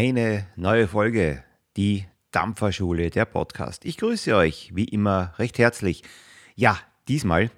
Eine 0.00 0.46
neue 0.54 0.86
Folge, 0.86 1.42
die 1.76 2.04
Dampferschule, 2.30 3.10
der 3.10 3.24
Podcast. 3.24 3.84
Ich 3.84 3.96
grüße 3.96 4.36
euch 4.36 4.70
wie 4.72 4.84
immer 4.84 5.34
recht 5.38 5.58
herzlich. 5.58 6.04
Ja, 6.54 6.78
diesmal 7.08 7.50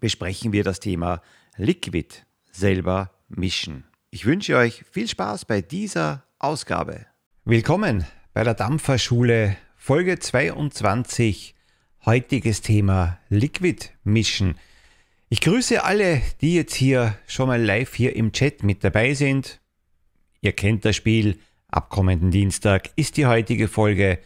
besprechen 0.00 0.52
wir 0.52 0.64
das 0.64 0.80
Thema 0.80 1.22
Liquid 1.56 2.08
selber 2.50 3.12
mischen. 3.28 3.84
Ich 4.10 4.26
wünsche 4.26 4.56
euch 4.56 4.82
viel 4.90 5.06
Spaß 5.06 5.44
bei 5.44 5.60
dieser 5.60 6.24
Ausgabe. 6.40 7.06
Willkommen 7.44 8.06
bei 8.34 8.42
der 8.42 8.54
Dampferschule 8.54 9.56
Folge 9.76 10.18
22. 10.18 11.54
Heutiges 12.04 12.62
Thema 12.62 13.20
Liquid 13.28 13.90
mischen. 14.02 14.58
Ich 15.28 15.40
grüße 15.40 15.84
alle, 15.84 16.22
die 16.40 16.56
jetzt 16.56 16.74
hier 16.74 17.16
schon 17.28 17.46
mal 17.46 17.62
live 17.62 17.94
hier 17.94 18.16
im 18.16 18.32
Chat 18.32 18.64
mit 18.64 18.82
dabei 18.82 19.14
sind. 19.14 19.60
Ihr 20.40 20.54
kennt 20.54 20.84
das 20.84 20.96
Spiel. 20.96 21.38
Ab 21.72 21.88
kommenden 21.88 22.30
Dienstag 22.30 22.90
ist 22.96 23.16
die 23.16 23.24
heutige 23.24 23.66
Folge 23.66 24.18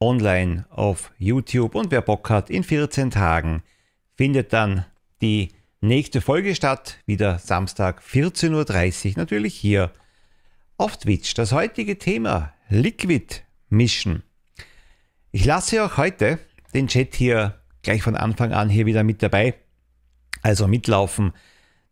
online 0.00 0.66
auf 0.68 1.12
YouTube 1.16 1.76
und 1.76 1.92
wer 1.92 2.02
Bock 2.02 2.28
hat, 2.28 2.50
in 2.50 2.64
14 2.64 3.12
Tagen 3.12 3.62
findet 4.16 4.52
dann 4.52 4.84
die 5.22 5.50
nächste 5.80 6.20
Folge 6.20 6.56
statt, 6.56 6.98
wieder 7.06 7.38
Samstag 7.38 8.02
14.30 8.02 9.10
Uhr, 9.10 9.12
natürlich 9.16 9.54
hier 9.54 9.92
auf 10.76 10.96
Twitch. 10.96 11.34
Das 11.34 11.52
heutige 11.52 11.98
Thema 11.98 12.52
Liquid 12.68 13.42
mischen. 13.68 14.24
Ich 15.30 15.44
lasse 15.44 15.84
auch 15.84 15.98
heute 15.98 16.40
den 16.74 16.88
Chat 16.88 17.14
hier 17.14 17.60
gleich 17.82 18.02
von 18.02 18.16
Anfang 18.16 18.52
an 18.52 18.68
hier 18.68 18.86
wieder 18.86 19.04
mit 19.04 19.22
dabei 19.22 19.54
also 20.42 20.66
mitlaufen, 20.66 21.32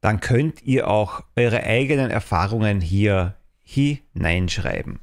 dann 0.00 0.18
könnt 0.18 0.62
ihr 0.62 0.88
auch 0.88 1.22
eure 1.36 1.62
eigenen 1.62 2.10
Erfahrungen 2.10 2.80
hier 2.80 3.36
hineinschreiben. 3.67 5.00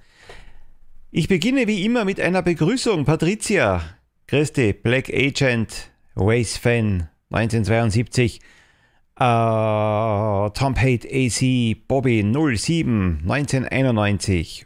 Ich 1.12 1.28
beginne 1.28 1.68
wie 1.68 1.86
immer 1.86 2.06
mit 2.06 2.20
einer 2.20 2.42
Begrüßung. 2.42 3.06
Patricia, 3.06 3.84
Christi, 4.26 4.74
Black 4.74 5.10
Agent, 5.14 5.92
Race 6.16 6.58
Fan, 6.58 7.10
1972, 7.30 8.40
äh, 8.40 9.20
Tom 9.20 10.76
Hate 10.76 11.08
AC, 11.08 11.88
Bobby 11.88 12.24
07, 12.24 13.20
1991. 13.30 14.66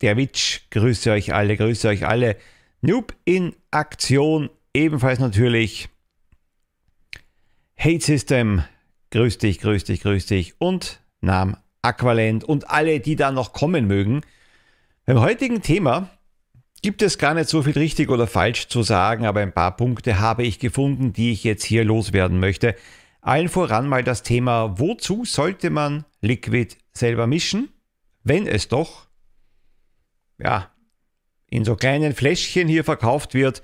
Der 0.00 0.16
Witch, 0.16 0.68
grüße 0.70 1.12
euch 1.12 1.32
alle, 1.32 1.56
grüße 1.56 1.86
euch 1.88 2.06
alle. 2.06 2.36
Noob 2.80 3.14
in 3.24 3.54
Aktion, 3.70 4.50
ebenfalls 4.72 5.20
natürlich 5.20 5.88
Hate 7.78 8.00
System, 8.04 8.64
grüß 9.10 9.38
dich, 9.38 9.60
grüß 9.60 9.84
dich, 9.84 10.00
grüß 10.00 10.26
dich 10.26 10.54
und 10.60 11.00
Nam 11.20 11.56
Aqualent 11.84 12.44
und 12.44 12.70
alle, 12.70 13.00
die 13.00 13.16
da 13.16 13.30
noch 13.30 13.52
kommen 13.52 13.86
mögen. 13.86 14.22
Beim 15.06 15.20
heutigen 15.20 15.62
Thema 15.62 16.10
gibt 16.82 17.02
es 17.02 17.18
gar 17.18 17.34
nicht 17.34 17.48
so 17.48 17.62
viel 17.62 17.74
richtig 17.74 18.10
oder 18.10 18.26
falsch 18.26 18.68
zu 18.68 18.82
sagen, 18.82 19.26
aber 19.26 19.40
ein 19.40 19.52
paar 19.52 19.76
Punkte 19.76 20.18
habe 20.18 20.42
ich 20.44 20.58
gefunden, 20.58 21.12
die 21.12 21.32
ich 21.32 21.44
jetzt 21.44 21.64
hier 21.64 21.84
loswerden 21.84 22.40
möchte. 22.40 22.74
Allen 23.20 23.48
voran 23.48 23.88
mal 23.88 24.04
das 24.04 24.22
Thema, 24.22 24.78
wozu 24.78 25.24
sollte 25.24 25.70
man 25.70 26.04
Liquid 26.20 26.76
selber 26.92 27.26
mischen, 27.26 27.68
wenn 28.22 28.46
es 28.46 28.68
doch, 28.68 29.06
ja, 30.38 30.70
in 31.48 31.64
so 31.64 31.76
kleinen 31.76 32.14
Fläschchen 32.14 32.68
hier 32.68 32.84
verkauft 32.84 33.34
wird, 33.34 33.62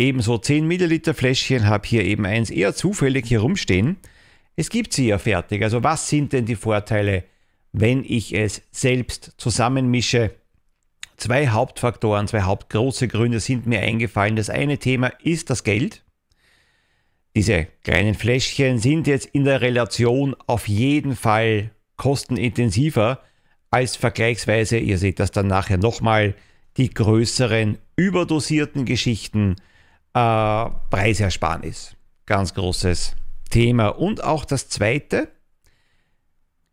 Ebenso 0.00 0.38
10 0.38 0.66
Milliliter 0.66 1.12
Fläschchen 1.12 1.66
habe 1.66 1.86
hier 1.86 2.04
eben 2.04 2.24
eins 2.24 2.48
eher 2.48 2.74
zufällig 2.74 3.26
hier 3.26 3.40
rumstehen. 3.40 3.98
Es 4.56 4.70
gibt 4.70 4.94
sie 4.94 5.08
ja 5.08 5.18
fertig. 5.18 5.62
Also 5.62 5.82
was 5.82 6.08
sind 6.08 6.32
denn 6.32 6.46
die 6.46 6.56
Vorteile, 6.56 7.24
wenn 7.72 8.04
ich 8.04 8.34
es 8.34 8.62
selbst 8.70 9.34
zusammenmische? 9.36 10.32
Zwei 11.16 11.48
Hauptfaktoren, 11.48 12.28
zwei 12.28 12.42
hauptgroße 12.42 13.06
Gründe 13.08 13.40
sind 13.40 13.66
mir 13.66 13.80
eingefallen. 13.80 14.36
Das 14.36 14.48
eine 14.48 14.78
Thema 14.78 15.08
ist 15.22 15.50
das 15.50 15.64
Geld. 15.64 16.02
Diese 17.36 17.66
kleinen 17.84 18.14
Fläschchen 18.14 18.78
sind 18.78 19.06
jetzt 19.06 19.26
in 19.26 19.44
der 19.44 19.60
Relation 19.60 20.34
auf 20.46 20.66
jeden 20.66 21.14
Fall 21.14 21.70
kostenintensiver 21.96 23.20
als 23.70 23.96
vergleichsweise, 23.96 24.78
ihr 24.78 24.98
seht 24.98 25.20
das 25.20 25.30
dann 25.30 25.46
nachher 25.46 25.78
nochmal, 25.78 26.34
die 26.76 26.90
größeren 26.90 27.78
überdosierten 27.96 28.84
Geschichten 28.84 29.56
äh, 30.14 30.70
Preisersparnis. 30.90 31.94
Ganz 32.26 32.54
großes 32.54 33.14
Thema. 33.50 33.88
Und 33.88 34.24
auch 34.24 34.44
das 34.44 34.68
zweite, 34.68 35.28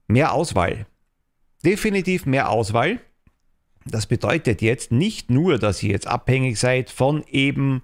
mehr 0.07 0.33
Auswahl. 0.33 0.85
Definitiv 1.63 2.25
mehr 2.25 2.49
Auswahl. 2.49 2.99
Das 3.85 4.05
bedeutet 4.05 4.61
jetzt 4.61 4.91
nicht 4.91 5.29
nur, 5.29 5.57
dass 5.57 5.81
ihr 5.81 5.91
jetzt 5.91 6.07
abhängig 6.07 6.59
seid 6.59 6.89
von 6.89 7.23
eben 7.27 7.81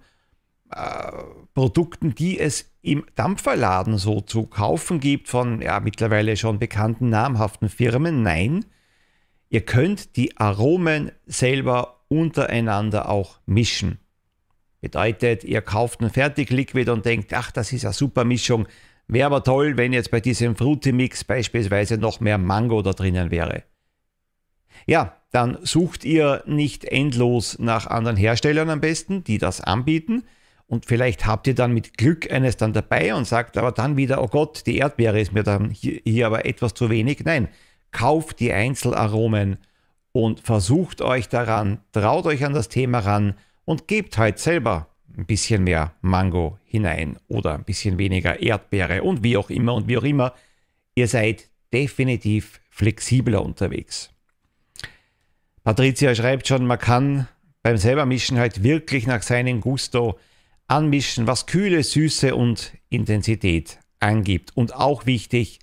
äh, 0.71 1.11
Produkten, 1.53 2.15
die 2.15 2.39
es 2.39 2.71
im 2.81 3.05
Dampferladen 3.15 3.97
so 3.97 4.19
zu 4.19 4.45
kaufen 4.45 4.99
gibt, 4.99 5.29
von 5.29 5.61
ja, 5.61 5.79
mittlerweile 5.79 6.35
schon 6.35 6.59
bekannten 6.59 7.09
namhaften 7.09 7.69
Firmen. 7.69 8.23
Nein, 8.23 8.65
ihr 9.49 9.61
könnt 9.61 10.17
die 10.17 10.37
Aromen 10.37 11.11
selber 11.25 12.01
untereinander 12.09 13.09
auch 13.09 13.39
mischen. 13.45 13.99
Bedeutet, 14.81 15.45
ihr 15.45 15.61
kauft 15.61 16.01
ein 16.01 16.09
Fertigliquid 16.09 16.89
und 16.89 17.05
denkt, 17.05 17.33
ach, 17.33 17.51
das 17.51 17.71
ist 17.71 17.85
eine 17.85 17.93
super 17.93 18.25
Mischung. 18.25 18.67
Wäre 19.07 19.27
aber 19.27 19.43
toll, 19.43 19.77
wenn 19.77 19.93
jetzt 19.93 20.11
bei 20.11 20.19
diesem 20.19 20.55
Fruity-Mix 20.55 21.23
beispielsweise 21.23 21.97
noch 21.97 22.19
mehr 22.19 22.37
Mango 22.37 22.81
da 22.81 22.93
drinnen 22.93 23.31
wäre. 23.31 23.63
Ja, 24.85 25.17
dann 25.31 25.57
sucht 25.61 26.05
ihr 26.05 26.43
nicht 26.45 26.85
endlos 26.85 27.57
nach 27.59 27.87
anderen 27.87 28.17
Herstellern 28.17 28.69
am 28.69 28.81
besten, 28.81 29.23
die 29.23 29.37
das 29.37 29.61
anbieten. 29.61 30.23
Und 30.67 30.85
vielleicht 30.85 31.25
habt 31.25 31.47
ihr 31.47 31.55
dann 31.55 31.73
mit 31.73 31.97
Glück 31.97 32.31
eines 32.31 32.57
dann 32.57 32.73
dabei 32.73 33.13
und 33.13 33.27
sagt 33.27 33.57
aber 33.57 33.71
dann 33.71 33.97
wieder, 33.97 34.21
oh 34.21 34.27
Gott, 34.27 34.65
die 34.65 34.77
Erdbeere 34.77 35.19
ist 35.19 35.33
mir 35.33 35.43
dann 35.43 35.69
hier, 35.69 35.99
hier 36.03 36.27
aber 36.27 36.45
etwas 36.45 36.73
zu 36.73 36.89
wenig. 36.89 37.23
Nein, 37.25 37.49
kauft 37.91 38.39
die 38.39 38.51
Einzelaromen 38.51 39.57
und 40.11 40.39
versucht 40.39 41.01
euch 41.01 41.29
daran, 41.29 41.79
traut 41.91 42.25
euch 42.25 42.45
an 42.45 42.53
das 42.53 42.69
Thema 42.69 42.99
ran 42.99 43.35
und 43.65 43.87
gebt 43.87 44.17
halt 44.17 44.39
selber 44.39 44.92
ein 45.17 45.25
bisschen 45.25 45.63
mehr 45.63 45.93
Mango 46.01 46.57
hinein 46.65 47.17
oder 47.27 47.55
ein 47.55 47.63
bisschen 47.63 47.97
weniger 47.97 48.41
Erdbeere 48.41 49.03
und 49.03 49.23
wie 49.23 49.37
auch 49.37 49.49
immer 49.49 49.73
und 49.73 49.87
wie 49.87 49.97
auch 49.97 50.03
immer. 50.03 50.33
Ihr 50.95 51.07
seid 51.07 51.49
definitiv 51.71 52.59
flexibler 52.69 53.43
unterwegs. 53.43 54.09
Patricia 55.63 56.13
schreibt 56.13 56.47
schon, 56.47 56.65
man 56.65 56.79
kann 56.79 57.27
beim 57.61 57.77
selbermischen 57.77 58.37
halt 58.37 58.63
wirklich 58.63 59.07
nach 59.07 59.23
seinem 59.23 59.61
Gusto 59.61 60.19
anmischen, 60.67 61.27
was 61.27 61.45
Kühle, 61.45 61.83
Süße 61.83 62.35
und 62.35 62.73
Intensität 62.89 63.79
angibt. 63.99 64.55
Und 64.55 64.75
auch 64.75 65.05
wichtig, 65.05 65.59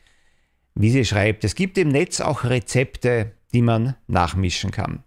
wie 0.74 0.90
sie 0.90 1.04
schreibt, 1.04 1.44
es 1.44 1.54
gibt 1.54 1.76
im 1.76 1.88
Netz 1.88 2.20
auch 2.20 2.44
Rezepte, 2.44 3.32
die 3.52 3.62
man 3.62 3.96
nachmischen 4.06 4.70
kann. 4.70 5.04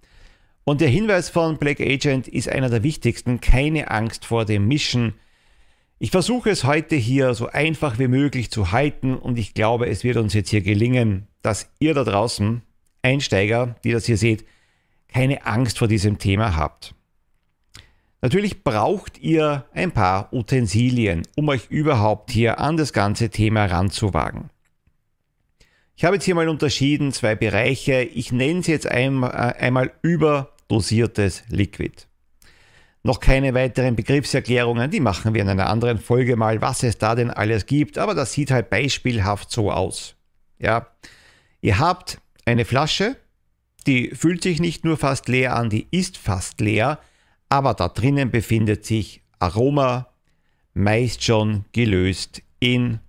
Und 0.66 0.82
der 0.82 0.88
Hinweis 0.88 1.30
von 1.30 1.58
Black 1.58 1.82
Agent 1.82 2.28
ist 2.28 2.48
einer 2.48 2.70
der 2.70 2.84
wichtigsten. 2.84 3.42
Keine 3.42 3.92
Angst 3.92 4.26
vor 4.26 4.46
dem 4.46 4.68
Mischen. 4.68 5.14
Ich 6.00 6.12
versuche 6.12 6.50
es 6.50 6.64
heute 6.64 6.96
hier 6.96 7.34
so 7.34 7.48
einfach 7.48 8.00
wie 8.00 8.08
möglich 8.08 8.52
zu 8.52 8.72
halten 8.72 9.16
und 9.16 9.38
ich 9.38 9.54
glaube, 9.54 9.88
es 9.88 10.04
wird 10.04 10.18
uns 10.18 10.34
jetzt 10.34 10.50
hier 10.50 10.62
gelingen, 10.62 11.28
dass 11.42 11.70
ihr 11.80 11.94
da 11.94 12.04
draußen, 12.04 12.62
Einsteiger, 13.02 13.76
die 13.84 13.92
das 13.92 14.06
hier 14.06 14.18
seht, 14.18 14.46
keine 15.08 15.46
Angst 15.46 15.80
vor 15.80 15.88
diesem 15.88 16.18
Thema 16.18 16.56
habt. 16.56 16.96
Natürlich 18.22 18.64
braucht 18.64 19.20
ihr 19.20 19.66
ein 19.74 19.92
paar 19.92 20.32
Utensilien, 20.34 21.24
um 21.36 21.50
euch 21.50 21.68
überhaupt 21.70 22.32
hier 22.32 22.60
an 22.60 22.78
das 22.78 22.94
ganze 22.94 23.30
Thema 23.30 23.66
ranzuwagen. 23.66 24.50
Ich 25.96 26.06
habe 26.06 26.16
jetzt 26.16 26.24
hier 26.26 26.36
mal 26.36 26.50
unterschieden 26.50 27.12
zwei 27.12 27.36
Bereiche. 27.36 28.02
Ich 28.02 28.32
nenne 28.32 28.62
es 28.62 28.68
jetzt 28.68 28.88
einmal, 28.88 29.32
äh, 29.32 29.62
einmal 29.62 29.92
über 30.02 30.53
dosiertes 30.68 31.44
Liquid. 31.50 32.08
Noch 33.04 33.20
keine 33.20 33.54
weiteren 33.54 33.96
Begriffserklärungen, 33.96 34.90
die 34.90 35.02
machen 35.02 35.34
wir 35.34 35.42
in 35.42 35.50
einer 35.50 35.70
anderen 35.70 35.98
Folge 35.98 36.38
mal, 36.38 36.62
was 36.62 36.84
es 36.84 36.98
da 36.98 37.16
denn 37.16 37.32
alles 37.32 37.66
gibt, 37.66 37.98
aber 37.98 38.16
das 38.16 38.32
sieht 38.32 38.50
halt 38.50 38.70
beispielhaft 38.70 39.52
so 39.52 39.72
aus. 39.72 40.16
Ja, 40.58 40.88
ihr 41.60 41.80
habt 41.80 42.20
eine 42.46 42.64
Flasche, 42.64 43.18
die 43.88 44.12
fühlt 44.16 44.42
sich 44.42 44.62
nicht 44.62 44.86
nur 44.86 44.98
fast 44.98 45.28
leer 45.28 45.56
an, 45.56 45.70
die 45.70 45.88
ist 45.92 46.18
fast 46.18 46.62
leer, 46.62 47.00
aber 47.50 47.74
da 47.74 47.90
drinnen 47.90 48.32
befindet 48.32 48.86
sich 48.86 49.22
Aroma, 49.40 50.08
meist 50.74 51.24
schon 51.24 51.66
gelöst 51.74 52.42
in 52.60 53.00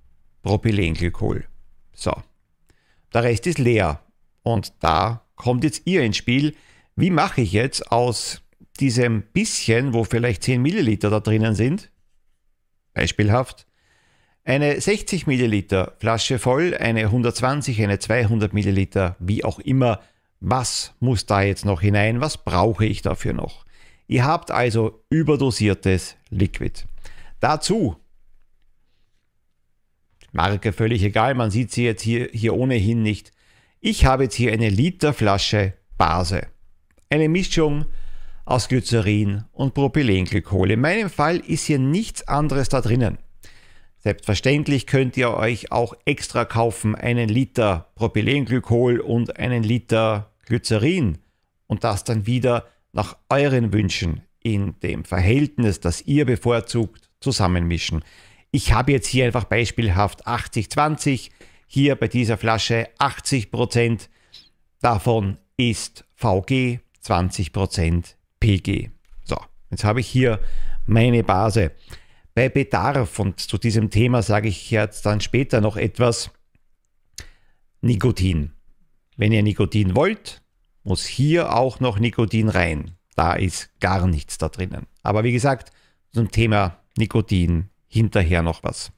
Propylenglykol. 0.43 1.45
So, 1.93 2.12
der 3.12 3.23
Rest 3.23 3.47
ist 3.47 3.59
leer 3.59 4.00
und 4.43 4.73
da 4.81 5.25
kommt 5.37 5.62
jetzt 5.62 5.83
ihr 5.85 6.03
ins 6.03 6.17
Spiel, 6.17 6.57
wie 6.96 7.11
mache 7.11 7.41
ich 7.41 7.52
jetzt 7.52 7.91
aus 7.91 8.43
diesem 8.81 9.23
bisschen, 9.32 9.94
wo 9.94 10.05
vielleicht 10.05 10.43
10 10.43 10.61
Milliliter 10.61 11.11
da 11.11 11.20
drinnen 11.20 11.55
sind, 11.55 11.91
beispielhaft, 12.93 13.67
eine 14.44 14.81
60 14.81 15.26
Milliliter 15.26 15.96
Flasche 15.99 16.38
voll, 16.38 16.75
eine 16.75 17.05
120, 17.05 17.82
eine 17.82 17.99
200 17.99 18.52
Milliliter, 18.52 19.17
wie 19.19 19.44
auch 19.44 19.58
immer, 19.58 20.00
Was 20.46 20.93
muss 21.00 21.25
da 21.25 21.41
jetzt 21.41 21.64
noch 21.64 21.81
hinein? 21.81 22.20
Was 22.20 22.44
brauche 22.44 22.85
ich 22.85 23.00
dafür 23.00 23.32
noch? 23.32 23.64
Ihr 24.06 24.26
habt 24.26 24.50
also 24.50 25.02
überdosiertes 25.08 26.17
Liquid. 26.29 26.85
Dazu, 27.40 27.97
Marke 30.32 30.73
völlig 30.73 31.02
egal, 31.02 31.35
man 31.35 31.50
sieht 31.50 31.70
sie 31.73 31.85
jetzt 31.85 32.02
hier, 32.02 32.29
hier 32.32 32.55
ohnehin 32.55 33.02
nicht. 33.02 33.32
Ich 33.81 34.05
habe 34.05 34.25
jetzt 34.25 34.35
hier 34.35 34.52
eine 34.52 34.69
Literflasche 34.69 35.73
Base. 35.97 36.49
Eine 37.14 37.28
Mischung 37.28 37.84
aus 38.44 38.66
Glycerin 38.66 39.44
und 39.52 39.72
Propylenglykol. 39.72 40.72
In 40.72 40.81
meinem 40.81 41.08
Fall 41.08 41.37
ist 41.37 41.66
hier 41.66 41.78
nichts 41.78 42.26
anderes 42.26 42.70
da 42.70 42.81
drinnen. 42.81 43.19
Selbstverständlich 43.99 44.88
könnt 44.88 45.16
ihr 45.16 45.32
euch 45.32 45.70
auch 45.70 45.94
extra 46.06 46.44
kaufen 46.44 46.96
einen 46.96 47.28
Liter 47.28 47.93
Propylenglykol 47.94 48.99
und 48.99 49.38
einen 49.38 49.62
Liter 49.62 50.32
Glycerin 50.46 51.19
und 51.69 51.84
das 51.84 52.02
dann 52.02 52.26
wieder 52.26 52.66
nach 52.93 53.16
euren 53.28 53.72
Wünschen 53.72 54.22
in 54.43 54.75
dem 54.81 55.05
Verhältnis, 55.05 55.78
das 55.78 56.02
ihr 56.02 56.25
bevorzugt, 56.25 57.11
zusammenmischen. 57.20 58.02
Ich 58.50 58.72
habe 58.72 58.90
jetzt 58.90 59.06
hier 59.06 59.26
einfach 59.26 59.44
beispielhaft 59.44 60.26
80-20, 60.26 61.31
hier 61.69 61.94
bei 61.94 62.08
dieser 62.08 62.38
Flasche 62.38 62.88
80% 62.99 64.08
davon 64.81 65.38
ist 65.56 66.05
VG, 66.16 66.81
20% 67.05 68.15
PG. 68.41 68.91
So, 69.25 69.37
jetzt 69.71 69.85
habe 69.85 70.01
ich 70.01 70.06
hier 70.06 70.41
meine 70.87 71.23
Base. 71.23 71.73
Bei 72.35 72.49
Bedarf, 72.49 73.19
und 73.19 73.41
zu 73.41 73.59
diesem 73.59 73.91
Thema 73.91 74.23
sage 74.23 74.49
ich 74.49 74.71
jetzt 74.71 75.06
dann 75.06 75.21
später 75.21 75.61
noch 75.61 75.77
etwas, 75.77 76.31
Nikotin. 77.81 78.53
Wenn 79.17 79.33
ihr 79.33 79.43
Nikotin 79.43 79.95
wollt, 79.95 80.43
muss 80.83 81.05
hier 81.05 81.55
auch 81.55 81.81
noch 81.81 81.99
Nikotin 81.99 82.49
rein. 82.49 82.93
Da 83.15 83.35
ist 83.35 83.79
gar 83.81 84.07
nichts 84.07 84.39
da 84.39 84.49
drinnen. 84.49 84.87
Aber 85.03 85.23
wie 85.23 85.33
gesagt, 85.33 85.71
zum 86.12 86.31
Thema 86.31 86.79
Nikotin 86.97 87.71
hinterher 87.87 88.43
noch 88.43 88.65
was. 88.65 88.91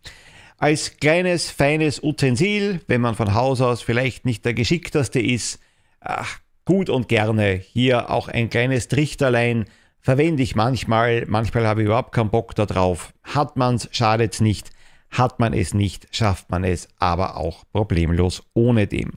Als 0.58 0.96
kleines, 0.96 1.50
feines 1.50 2.02
Utensil, 2.02 2.80
wenn 2.86 3.02
man 3.02 3.14
von 3.14 3.34
Haus 3.34 3.60
aus 3.60 3.82
vielleicht 3.82 4.24
nicht 4.24 4.44
der 4.44 4.54
geschickteste 4.54 5.20
ist, 5.20 5.60
ach, 6.00 6.40
gut 6.66 6.90
und 6.90 7.08
gerne 7.08 7.54
hier 7.54 8.10
auch 8.10 8.28
ein 8.28 8.50
kleines 8.50 8.88
Trichterlein 8.88 9.64
verwende 10.00 10.42
ich 10.42 10.54
manchmal, 10.54 11.24
manchmal 11.26 11.66
habe 11.66 11.80
ich 11.80 11.86
überhaupt 11.86 12.12
keinen 12.12 12.30
Bock 12.30 12.54
darauf. 12.54 13.14
Hat 13.22 13.56
man 13.56 13.76
es, 13.76 13.88
schadet 13.92 14.34
es 14.34 14.40
nicht. 14.40 14.70
Hat 15.10 15.40
man 15.40 15.54
es 15.54 15.72
nicht, 15.72 16.14
schafft 16.14 16.50
man 16.50 16.64
es 16.64 16.88
aber 16.98 17.36
auch 17.36 17.64
problemlos 17.72 18.42
ohne 18.52 18.86
dem. 18.86 19.12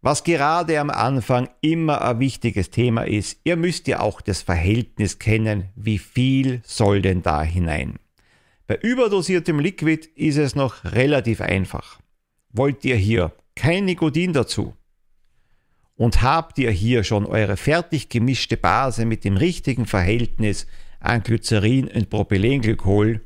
Was 0.00 0.24
gerade 0.24 0.80
am 0.80 0.90
Anfang 0.90 1.48
immer 1.60 2.02
ein 2.02 2.18
wichtiges 2.18 2.70
Thema 2.70 3.06
ist, 3.06 3.40
ihr 3.44 3.56
müsst 3.56 3.86
ja 3.86 4.00
auch 4.00 4.20
das 4.20 4.42
Verhältnis 4.42 5.18
kennen, 5.18 5.70
wie 5.76 5.98
viel 5.98 6.60
soll 6.64 7.00
denn 7.00 7.22
da 7.22 7.42
hinein. 7.42 7.98
Bei 8.66 8.76
überdosiertem 8.76 9.58
Liquid 9.58 10.08
ist 10.14 10.36
es 10.36 10.54
noch 10.54 10.84
relativ 10.84 11.40
einfach. 11.40 12.00
Wollt 12.50 12.84
ihr 12.84 12.96
hier 12.96 13.32
kein 13.56 13.86
Nikotin 13.86 14.32
dazu, 14.32 14.74
und 15.96 16.22
habt 16.22 16.58
ihr 16.58 16.70
hier 16.70 17.04
schon 17.04 17.26
eure 17.26 17.56
fertig 17.56 18.08
gemischte 18.08 18.56
Base 18.56 19.04
mit 19.04 19.24
dem 19.24 19.36
richtigen 19.36 19.86
Verhältnis 19.86 20.66
an 21.00 21.22
Glycerin 21.22 21.88
und 21.88 22.10
Propylenglykol, 22.10 23.20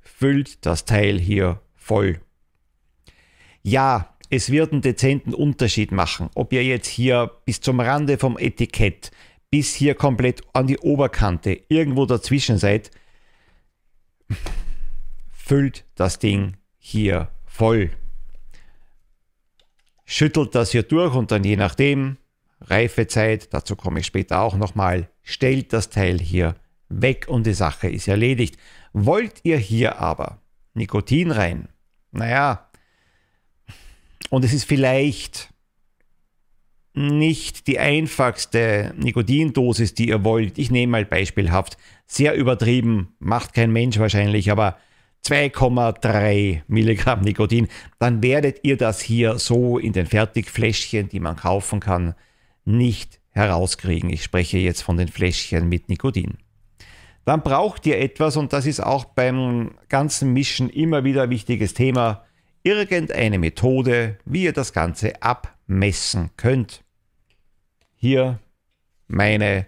füllt 0.00 0.66
das 0.66 0.84
Teil 0.84 1.18
hier 1.18 1.60
voll. 1.74 2.20
Ja, 3.62 4.16
es 4.28 4.50
wird 4.50 4.72
einen 4.72 4.82
dezenten 4.82 5.34
Unterschied 5.34 5.92
machen, 5.92 6.30
ob 6.34 6.52
ihr 6.52 6.64
jetzt 6.64 6.88
hier 6.88 7.30
bis 7.44 7.60
zum 7.60 7.80
Rande 7.80 8.18
vom 8.18 8.38
Etikett, 8.38 9.10
bis 9.50 9.74
hier 9.74 9.94
komplett 9.94 10.42
an 10.52 10.66
die 10.66 10.78
Oberkante, 10.78 11.60
irgendwo 11.68 12.06
dazwischen 12.06 12.58
seid, 12.58 12.90
füllt 15.32 15.84
das 15.96 16.18
Ding 16.18 16.56
hier 16.78 17.28
voll 17.44 17.90
schüttelt 20.10 20.56
das 20.56 20.72
hier 20.72 20.82
durch 20.82 21.14
und 21.14 21.30
dann 21.30 21.44
je 21.44 21.56
nachdem, 21.56 22.16
Reifezeit, 22.60 23.54
dazu 23.54 23.76
komme 23.76 24.00
ich 24.00 24.06
später 24.06 24.40
auch 24.40 24.56
nochmal, 24.56 25.08
stellt 25.22 25.72
das 25.72 25.88
Teil 25.88 26.18
hier 26.18 26.56
weg 26.88 27.26
und 27.28 27.46
die 27.46 27.54
Sache 27.54 27.88
ist 27.88 28.08
erledigt. 28.08 28.56
Wollt 28.92 29.40
ihr 29.44 29.56
hier 29.56 30.00
aber 30.00 30.42
Nikotin 30.74 31.30
rein? 31.30 31.68
Naja, 32.10 32.68
und 34.30 34.44
es 34.44 34.52
ist 34.52 34.64
vielleicht 34.64 35.50
nicht 36.92 37.68
die 37.68 37.78
einfachste 37.78 38.92
Nikotindosis, 38.96 39.94
die 39.94 40.08
ihr 40.08 40.24
wollt. 40.24 40.58
Ich 40.58 40.72
nehme 40.72 40.90
mal 40.90 41.04
beispielhaft, 41.04 41.76
sehr 42.06 42.34
übertrieben, 42.34 43.14
macht 43.20 43.54
kein 43.54 43.70
Mensch 43.70 44.00
wahrscheinlich, 44.00 44.50
aber 44.50 44.76
2,3 45.24 46.62
Milligramm 46.66 47.20
Nikotin, 47.20 47.68
dann 47.98 48.22
werdet 48.22 48.60
ihr 48.62 48.76
das 48.76 49.00
hier 49.00 49.38
so 49.38 49.78
in 49.78 49.92
den 49.92 50.06
Fertigfläschchen, 50.06 51.08
die 51.08 51.20
man 51.20 51.36
kaufen 51.36 51.80
kann, 51.80 52.14
nicht 52.64 53.20
herauskriegen. 53.30 54.10
Ich 54.10 54.24
spreche 54.24 54.58
jetzt 54.58 54.82
von 54.82 54.96
den 54.96 55.08
Fläschchen 55.08 55.68
mit 55.68 55.88
Nikotin. 55.88 56.38
Dann 57.24 57.42
braucht 57.42 57.86
ihr 57.86 57.98
etwas, 57.98 58.36
und 58.36 58.52
das 58.52 58.66
ist 58.66 58.80
auch 58.80 59.04
beim 59.04 59.72
ganzen 59.88 60.32
Mischen 60.32 60.70
immer 60.70 61.04
wieder 61.04 61.24
ein 61.24 61.30
wichtiges 61.30 61.74
Thema, 61.74 62.24
irgendeine 62.62 63.38
Methode, 63.38 64.18
wie 64.24 64.44
ihr 64.44 64.52
das 64.52 64.72
Ganze 64.72 65.22
abmessen 65.22 66.30
könnt. 66.36 66.82
Hier 67.94 68.40
meine 69.06 69.66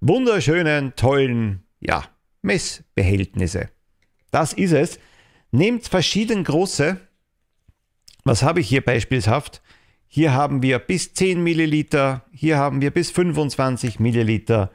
wunderschönen, 0.00 0.94
tollen, 0.96 1.64
ja, 1.80 2.04
Messbehältnisse. 2.42 3.70
Das 4.32 4.52
ist 4.52 4.72
es. 4.72 4.98
Nehmt 5.52 5.86
verschieden 5.86 6.42
große. 6.42 6.98
Was 8.24 8.42
habe 8.42 8.60
ich 8.60 8.68
hier 8.68 8.80
beispielshaft? 8.80 9.62
Hier 10.08 10.32
haben 10.32 10.62
wir 10.62 10.78
bis 10.78 11.14
10 11.14 11.42
Milliliter, 11.42 12.24
hier 12.32 12.58
haben 12.58 12.82
wir 12.82 12.90
bis 12.90 13.10
25 13.10 13.98
Milliliter, 13.98 14.70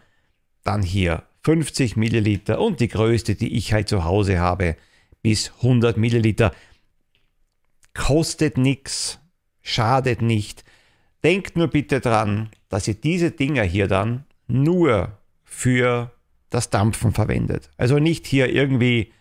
dann 0.63 0.81
hier 0.81 1.24
50 1.44 1.96
Milliliter 1.96 2.60
und 2.60 2.79
die 2.79 2.88
größte, 2.88 3.36
die 3.36 3.55
ich 3.55 3.72
halt 3.72 3.88
zu 3.88 4.03
Hause 4.03 4.39
habe, 4.39 4.75
bis 5.22 5.51
100 5.58 5.98
Milliliter. 5.98 6.53
Kostet 7.93 8.58
nichts, 8.58 9.20
schadet 9.62 10.22
nicht. 10.22 10.63
Denkt 11.24 11.55
nur 11.55 11.67
bitte 11.67 12.00
dran, 12.00 12.50
dass 12.70 12.88
ihr 12.88 12.96
diese 12.96 13.31
Dinger 13.31 13.63
hier 13.63 13.88
dann 13.88 14.25
nur 14.48 15.17
für 15.43 16.12
das 16.50 16.70
Dampfen 16.70 17.12
verwendet. 17.12 17.70
Also 17.77 18.00
nicht 18.00 18.25
hier 18.27 18.50
irgendwie 18.50 19.13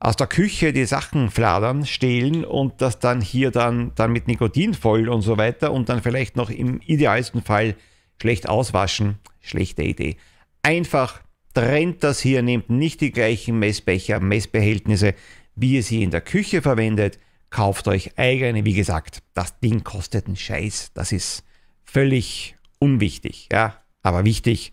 aus 0.00 0.16
der 0.16 0.26
Küche 0.26 0.72
die 0.72 0.86
Sachen 0.86 1.30
fladern, 1.30 1.84
stehlen 1.84 2.44
und 2.46 2.80
das 2.80 2.98
dann 2.98 3.20
hier 3.20 3.50
dann, 3.50 3.92
dann 3.94 4.12
mit 4.12 4.26
Nikotin 4.26 4.72
voll 4.72 5.10
und 5.10 5.20
so 5.20 5.36
weiter 5.36 5.72
und 5.72 5.90
dann 5.90 6.02
vielleicht 6.02 6.36
noch 6.36 6.48
im 6.48 6.80
idealsten 6.80 7.42
Fall 7.42 7.76
schlecht 8.20 8.48
auswaschen. 8.48 9.18
Schlechte 9.40 9.82
Idee. 9.82 10.16
Einfach 10.62 11.20
trennt 11.52 12.02
das 12.02 12.20
hier, 12.20 12.42
nehmt 12.42 12.70
nicht 12.70 13.02
die 13.02 13.12
gleichen 13.12 13.58
Messbecher, 13.58 14.20
Messbehältnisse, 14.20 15.14
wie 15.54 15.74
ihr 15.74 15.82
sie 15.82 16.02
in 16.02 16.10
der 16.10 16.22
Küche 16.22 16.62
verwendet. 16.62 17.18
Kauft 17.50 17.86
euch 17.86 18.18
eigene. 18.18 18.64
Wie 18.64 18.74
gesagt, 18.74 19.22
das 19.34 19.58
Ding 19.60 19.84
kostet 19.84 20.26
einen 20.26 20.36
Scheiß. 20.36 20.92
Das 20.94 21.12
ist 21.12 21.44
völlig 21.84 22.56
unwichtig, 22.78 23.48
ja, 23.52 23.74
aber 24.02 24.24
wichtig, 24.24 24.72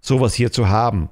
sowas 0.00 0.34
hier 0.34 0.52
zu 0.52 0.68
haben. 0.68 1.08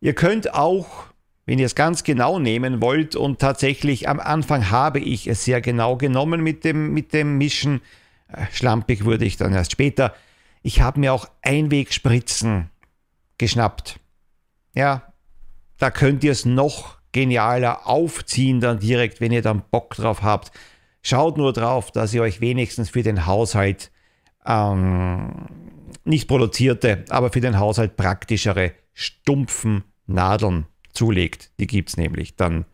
Ihr 0.00 0.14
könnt 0.14 0.52
auch 0.52 1.11
wenn 1.44 1.58
ihr 1.58 1.66
es 1.66 1.74
ganz 1.74 2.04
genau 2.04 2.38
nehmen 2.38 2.80
wollt 2.80 3.16
und 3.16 3.40
tatsächlich 3.40 4.08
am 4.08 4.20
Anfang 4.20 4.70
habe 4.70 5.00
ich 5.00 5.26
es 5.26 5.44
sehr 5.44 5.60
genau 5.60 5.96
genommen 5.96 6.42
mit 6.42 6.64
dem, 6.64 6.92
mit 6.92 7.12
dem 7.12 7.38
Mischen, 7.38 7.80
äh, 8.28 8.46
schlampig 8.52 9.04
wurde 9.04 9.24
ich 9.24 9.36
dann 9.36 9.52
erst 9.52 9.72
später, 9.72 10.14
ich 10.62 10.80
habe 10.80 11.00
mir 11.00 11.12
auch 11.12 11.28
Einwegspritzen 11.42 12.70
geschnappt. 13.38 13.98
Ja, 14.74 15.12
da 15.78 15.90
könnt 15.90 16.22
ihr 16.22 16.32
es 16.32 16.44
noch 16.44 16.98
genialer 17.10 17.86
aufziehen 17.86 18.60
dann 18.60 18.78
direkt, 18.78 19.20
wenn 19.20 19.32
ihr 19.32 19.42
dann 19.42 19.64
Bock 19.70 19.94
drauf 19.94 20.22
habt. 20.22 20.52
Schaut 21.02 21.36
nur 21.36 21.52
drauf, 21.52 21.90
dass 21.90 22.14
ihr 22.14 22.22
euch 22.22 22.40
wenigstens 22.40 22.90
für 22.90 23.02
den 23.02 23.26
Haushalt 23.26 23.90
ähm, 24.46 25.46
nicht 26.04 26.28
produzierte, 26.28 27.04
aber 27.10 27.32
für 27.32 27.40
den 27.40 27.58
Haushalt 27.58 27.96
praktischere 27.96 28.72
stumpfen 28.94 29.82
Nadeln 30.06 30.66
zulegt. 30.92 31.52
Die 31.58 31.66
gibt 31.66 31.90
es 31.90 31.96
nämlich. 31.96 32.36
Dann 32.36 32.64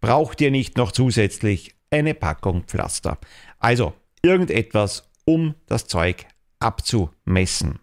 braucht 0.00 0.40
ihr 0.40 0.50
nicht 0.50 0.76
noch 0.76 0.92
zusätzlich 0.92 1.74
eine 1.90 2.14
Packung 2.14 2.64
Pflaster. 2.64 3.18
Also 3.58 3.94
irgendetwas, 4.22 5.10
um 5.24 5.54
das 5.66 5.86
Zeug 5.86 6.26
abzumessen. 6.58 7.78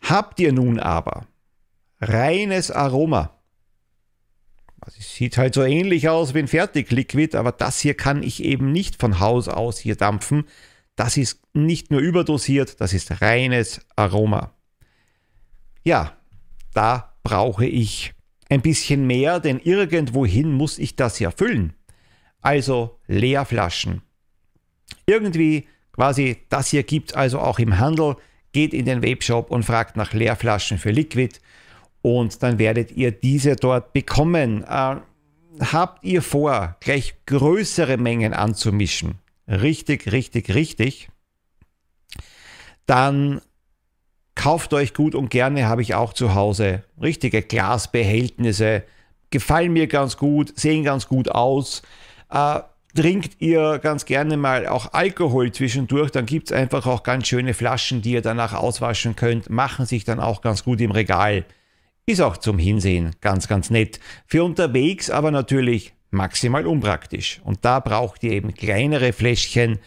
Habt 0.00 0.38
ihr 0.38 0.52
nun 0.52 0.78
aber 0.78 1.26
reines 2.00 2.70
Aroma, 2.70 3.36
es 4.86 5.14
sieht 5.14 5.36
halt 5.36 5.54
so 5.54 5.62
ähnlich 5.62 6.08
aus 6.08 6.34
wie 6.34 6.38
ein 6.38 6.48
Fertigliquid, 6.48 7.34
aber 7.34 7.52
das 7.52 7.80
hier 7.80 7.94
kann 7.94 8.22
ich 8.22 8.44
eben 8.44 8.70
nicht 8.70 9.00
von 9.00 9.18
Haus 9.18 9.48
aus 9.48 9.78
hier 9.78 9.96
dampfen, 9.96 10.44
das 10.94 11.16
ist 11.16 11.40
nicht 11.54 11.90
nur 11.90 12.00
überdosiert, 12.00 12.80
das 12.80 12.92
ist 12.92 13.20
reines 13.20 13.80
Aroma. 13.96 14.54
Ja, 15.84 16.16
da 16.72 17.16
brauche 17.22 17.66
ich 17.66 18.14
ein 18.48 18.62
bisschen 18.62 19.06
mehr, 19.06 19.40
denn 19.40 19.60
irgendwohin 19.60 20.52
muss 20.52 20.78
ich 20.78 20.96
das 20.96 21.18
ja 21.18 21.30
füllen. 21.30 21.74
Also 22.40 22.98
Leerflaschen. 23.06 24.02
Irgendwie 25.06 25.66
quasi 25.92 26.38
das 26.48 26.68
hier 26.68 26.82
gibt 26.82 27.16
also 27.16 27.40
auch 27.40 27.58
im 27.58 27.78
Handel, 27.78 28.16
geht 28.52 28.72
in 28.72 28.84
den 28.84 29.02
Webshop 29.02 29.50
und 29.50 29.64
fragt 29.64 29.96
nach 29.96 30.12
Leerflaschen 30.12 30.78
für 30.78 30.90
Liquid 30.90 31.40
und 32.02 32.42
dann 32.42 32.58
werdet 32.58 32.92
ihr 32.92 33.10
diese 33.10 33.56
dort 33.56 33.92
bekommen. 33.92 34.62
Äh, 34.62 34.96
habt 35.60 36.04
ihr 36.04 36.22
vor, 36.22 36.76
gleich 36.80 37.16
größere 37.26 37.96
Mengen 37.96 38.32
anzumischen? 38.32 39.18
Richtig, 39.48 40.12
richtig, 40.12 40.54
richtig. 40.54 41.08
Dann 42.86 43.40
kauft 44.36 44.72
euch 44.72 44.94
gut 44.94 45.16
und 45.16 45.30
gerne, 45.30 45.66
habe 45.66 45.82
ich 45.82 45.96
auch 45.96 46.12
zu 46.12 46.34
Hause 46.34 46.84
richtige 47.02 47.42
Glasbehältnisse. 47.42 48.84
Gefallen 49.30 49.72
mir 49.72 49.88
ganz 49.88 50.16
gut, 50.16 50.56
sehen 50.56 50.84
ganz 50.84 51.08
gut 51.08 51.28
aus. 51.28 51.82
Äh, 52.30 52.60
trinkt 52.94 53.40
ihr 53.40 53.78
ganz 53.78 54.04
gerne 54.04 54.36
mal 54.36 54.66
auch 54.66 54.92
Alkohol 54.92 55.52
zwischendurch, 55.52 56.10
dann 56.10 56.26
gibt 56.26 56.50
es 56.50 56.56
einfach 56.56 56.86
auch 56.86 57.02
ganz 57.02 57.26
schöne 57.26 57.54
Flaschen, 57.54 58.02
die 58.02 58.12
ihr 58.12 58.22
danach 58.22 58.54
auswaschen 58.54 59.16
könnt, 59.16 59.50
machen 59.50 59.84
sich 59.84 60.04
dann 60.04 60.20
auch 60.20 60.40
ganz 60.40 60.64
gut 60.64 60.80
im 60.80 60.92
Regal. 60.92 61.44
Ist 62.06 62.20
auch 62.20 62.36
zum 62.36 62.58
Hinsehen 62.58 63.16
ganz, 63.20 63.48
ganz 63.48 63.68
nett. 63.70 63.98
Für 64.26 64.44
unterwegs 64.44 65.10
aber 65.10 65.30
natürlich 65.30 65.92
maximal 66.10 66.66
unpraktisch. 66.66 67.40
Und 67.44 67.64
da 67.64 67.80
braucht 67.80 68.22
ihr 68.22 68.32
eben 68.32 68.54
kleinere 68.54 69.12
Fläschchen. 69.12 69.78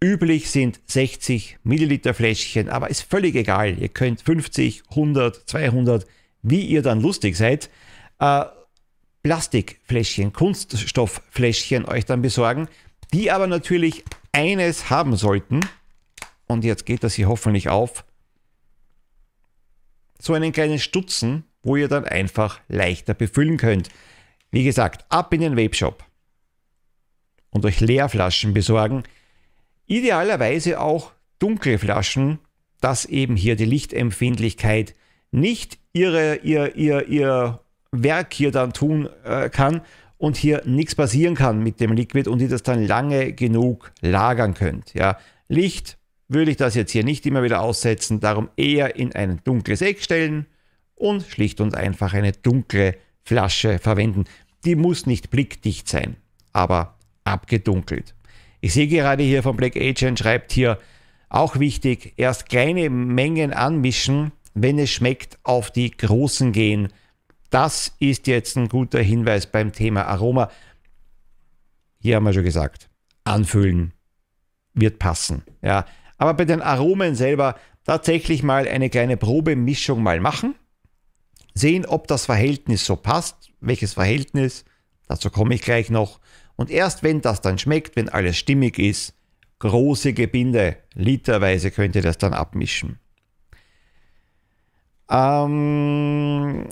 Üblich 0.00 0.50
sind 0.50 0.80
60 0.86 1.58
Milliliter 1.62 2.12
Fläschchen, 2.12 2.68
aber 2.68 2.90
ist 2.90 3.02
völlig 3.02 3.34
egal. 3.34 3.78
Ihr 3.78 3.88
könnt 3.88 4.20
50, 4.20 4.82
100, 4.90 5.48
200, 5.48 6.06
wie 6.42 6.62
ihr 6.62 6.82
dann 6.82 7.00
lustig 7.00 7.36
seid. 7.36 7.70
Äh, 8.18 8.44
Plastikfläschchen, 9.22 10.32
Kunststofffläschchen 10.32 11.86
euch 11.86 12.04
dann 12.04 12.22
besorgen, 12.22 12.68
die 13.12 13.30
aber 13.30 13.46
natürlich 13.46 14.04
eines 14.32 14.90
haben 14.90 15.16
sollten. 15.16 15.60
Und 16.46 16.64
jetzt 16.64 16.86
geht 16.86 17.02
das 17.02 17.14
hier 17.14 17.28
hoffentlich 17.28 17.68
auf. 17.68 18.04
So 20.18 20.34
einen 20.34 20.52
kleinen 20.52 20.78
Stutzen, 20.78 21.44
wo 21.62 21.76
ihr 21.76 21.88
dann 21.88 22.04
einfach 22.04 22.60
leichter 22.68 23.14
befüllen 23.14 23.56
könnt. 23.56 23.88
Wie 24.50 24.62
gesagt, 24.62 25.04
ab 25.08 25.32
in 25.34 25.40
den 25.40 25.56
Webshop 25.56 26.04
und 27.50 27.64
euch 27.64 27.80
Leerflaschen 27.80 28.54
besorgen. 28.54 29.02
Idealerweise 29.86 30.80
auch 30.80 31.12
dunkle 31.38 31.78
Flaschen, 31.78 32.38
dass 32.80 33.04
eben 33.04 33.36
hier 33.36 33.56
die 33.56 33.64
Lichtempfindlichkeit 33.64 34.94
nicht 35.30 35.78
ihre, 35.92 36.36
ihr, 36.36 36.76
ihr, 36.76 37.08
ihr 37.08 37.60
Werk 37.92 38.34
hier 38.34 38.50
dann 38.50 38.72
tun 38.72 39.08
äh, 39.24 39.48
kann 39.48 39.80
und 40.18 40.36
hier 40.36 40.62
nichts 40.64 40.94
passieren 40.94 41.34
kann 41.34 41.62
mit 41.62 41.80
dem 41.80 41.92
Liquid 41.92 42.28
und 42.28 42.40
ihr 42.40 42.48
das 42.48 42.62
dann 42.62 42.86
lange 42.86 43.32
genug 43.32 43.92
lagern 44.00 44.54
könnt. 44.54 44.94
Ja, 44.94 45.18
Licht 45.48 45.98
würde 46.28 46.50
ich 46.50 46.56
das 46.56 46.74
jetzt 46.74 46.92
hier 46.92 47.04
nicht 47.04 47.24
immer 47.26 47.42
wieder 47.42 47.60
aussetzen, 47.60 48.20
darum 48.20 48.48
eher 48.56 48.96
in 48.96 49.14
ein 49.14 49.40
dunkles 49.44 49.80
Eck 49.82 50.02
stellen 50.02 50.46
und 50.94 51.22
schlicht 51.22 51.60
und 51.60 51.76
einfach 51.76 52.14
eine 52.14 52.32
dunkle 52.32 52.96
Flasche 53.22 53.78
verwenden. 53.78 54.24
Die 54.64 54.74
muss 54.74 55.06
nicht 55.06 55.30
blickdicht 55.30 55.88
sein, 55.88 56.16
aber 56.52 56.96
abgedunkelt. 57.24 58.14
Ich 58.66 58.72
sehe 58.72 58.88
gerade 58.88 59.22
hier 59.22 59.42
von 59.42 59.56
Black 59.56 59.76
Agent 59.76 60.18
schreibt 60.18 60.52
hier 60.52 60.78
auch 61.28 61.58
wichtig, 61.58 62.14
erst 62.16 62.48
kleine 62.48 62.90
Mengen 62.90 63.52
anmischen, 63.52 64.32
wenn 64.54 64.78
es 64.78 64.90
schmeckt, 64.90 65.38
auf 65.44 65.70
die 65.70 65.90
großen 65.90 66.52
gehen 66.52 66.88
das 67.50 67.92
ist 68.00 68.26
jetzt 68.26 68.56
ein 68.56 68.68
guter 68.68 69.00
Hinweis 69.00 69.46
beim 69.46 69.72
Thema 69.72 70.06
Aroma. 70.06 70.50
Hier 71.98 72.16
haben 72.16 72.24
wir 72.24 72.32
schon 72.32 72.44
gesagt, 72.44 72.88
anfüllen 73.24 73.92
wird 74.74 74.98
passen. 74.98 75.42
Ja. 75.62 75.86
Aber 76.18 76.34
bei 76.34 76.44
den 76.44 76.60
Aromen 76.60 77.14
selber 77.14 77.56
tatsächlich 77.84 78.42
mal 78.42 78.68
eine 78.68 78.90
kleine 78.90 79.16
Probemischung 79.16 80.02
mal 80.02 80.20
machen. 80.20 80.54
Sehen, 81.54 81.86
ob 81.86 82.08
das 82.08 82.26
Verhältnis 82.26 82.84
so 82.84 82.96
passt. 82.96 83.50
Welches 83.60 83.94
Verhältnis? 83.94 84.64
Dazu 85.08 85.30
komme 85.30 85.54
ich 85.54 85.62
gleich 85.62 85.88
noch. 85.88 86.20
Und 86.56 86.70
erst 86.70 87.02
wenn 87.02 87.20
das 87.20 87.40
dann 87.40 87.58
schmeckt, 87.58 87.96
wenn 87.96 88.08
alles 88.08 88.38
stimmig 88.38 88.78
ist, 88.78 89.14
große 89.58 90.12
Gebinde, 90.12 90.76
literweise 90.94 91.70
könnt 91.70 91.96
ihr 91.96 92.02
das 92.02 92.18
dann 92.18 92.34
abmischen. 92.34 92.98
Ähm, 95.10 96.68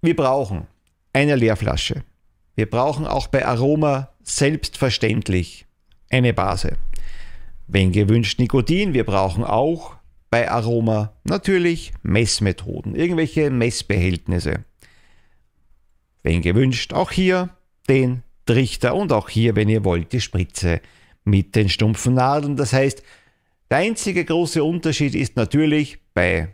wir 0.00 0.16
brauchen 0.16 0.66
eine 1.12 1.36
Leerflasche. 1.36 2.04
Wir 2.54 2.68
brauchen 2.68 3.06
auch 3.06 3.26
bei 3.26 3.46
Aroma 3.46 4.10
selbstverständlich 4.22 5.66
eine 6.10 6.34
Base. 6.34 6.76
Wenn 7.66 7.92
gewünscht 7.92 8.38
Nikotin, 8.38 8.92
wir 8.92 9.04
brauchen 9.04 9.44
auch 9.44 9.96
bei 10.30 10.50
Aroma 10.50 11.12
natürlich 11.24 11.92
Messmethoden, 12.02 12.94
irgendwelche 12.94 13.50
Messbehältnisse. 13.50 14.64
Wenn 16.22 16.42
gewünscht, 16.42 16.92
auch 16.92 17.10
hier 17.10 17.50
den 17.88 18.22
Trichter 18.46 18.94
und 18.94 19.12
auch 19.12 19.28
hier, 19.28 19.56
wenn 19.56 19.68
ihr 19.68 19.84
wollt, 19.84 20.12
die 20.12 20.20
Spritze 20.20 20.80
mit 21.24 21.54
den 21.54 21.68
stumpfen 21.68 22.14
Nadeln. 22.14 22.56
Das 22.56 22.72
heißt, 22.72 23.02
der 23.70 23.78
einzige 23.78 24.24
große 24.24 24.62
Unterschied 24.62 25.14
ist 25.14 25.36
natürlich 25.36 25.98
bei 26.14 26.48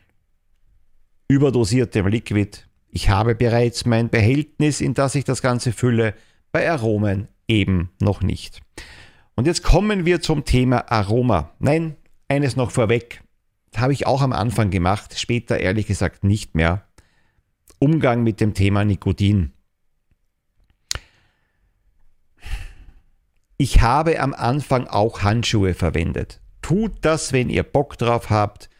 überdosiertem 1.28 2.06
Liquid 2.06 2.68
ich 2.90 3.08
habe 3.10 3.34
bereits 3.34 3.84
mein 3.84 4.08
Behältnis, 4.08 4.80
in 4.80 4.94
das 4.94 5.14
ich 5.14 5.24
das 5.24 5.42
Ganze 5.42 5.72
fülle, 5.72 6.14
bei 6.52 6.70
Aromen 6.70 7.28
eben 7.46 7.90
noch 8.00 8.22
nicht. 8.22 8.60
Und 9.34 9.46
jetzt 9.46 9.62
kommen 9.62 10.06
wir 10.06 10.20
zum 10.20 10.44
Thema 10.44 10.90
Aroma. 10.90 11.52
Nein, 11.58 11.96
eines 12.28 12.56
noch 12.56 12.70
vorweg. 12.70 13.22
Habe 13.76 13.92
ich 13.92 14.06
auch 14.06 14.22
am 14.22 14.32
Anfang 14.32 14.70
gemacht, 14.70 15.18
später 15.18 15.60
ehrlich 15.60 15.86
gesagt 15.86 16.24
nicht 16.24 16.54
mehr. 16.54 16.86
Umgang 17.78 18.22
mit 18.22 18.40
dem 18.40 18.54
Thema 18.54 18.84
Nikotin. 18.84 19.52
Ich 23.60 23.80
habe 23.80 24.20
am 24.20 24.34
Anfang 24.34 24.86
auch 24.86 25.22
Handschuhe 25.22 25.74
verwendet. 25.74 26.40
Tut 26.62 26.92
das, 27.00 27.32
wenn 27.32 27.50
ihr 27.50 27.64
Bock 27.64 27.98
drauf 27.98 28.30
habt. 28.30 28.70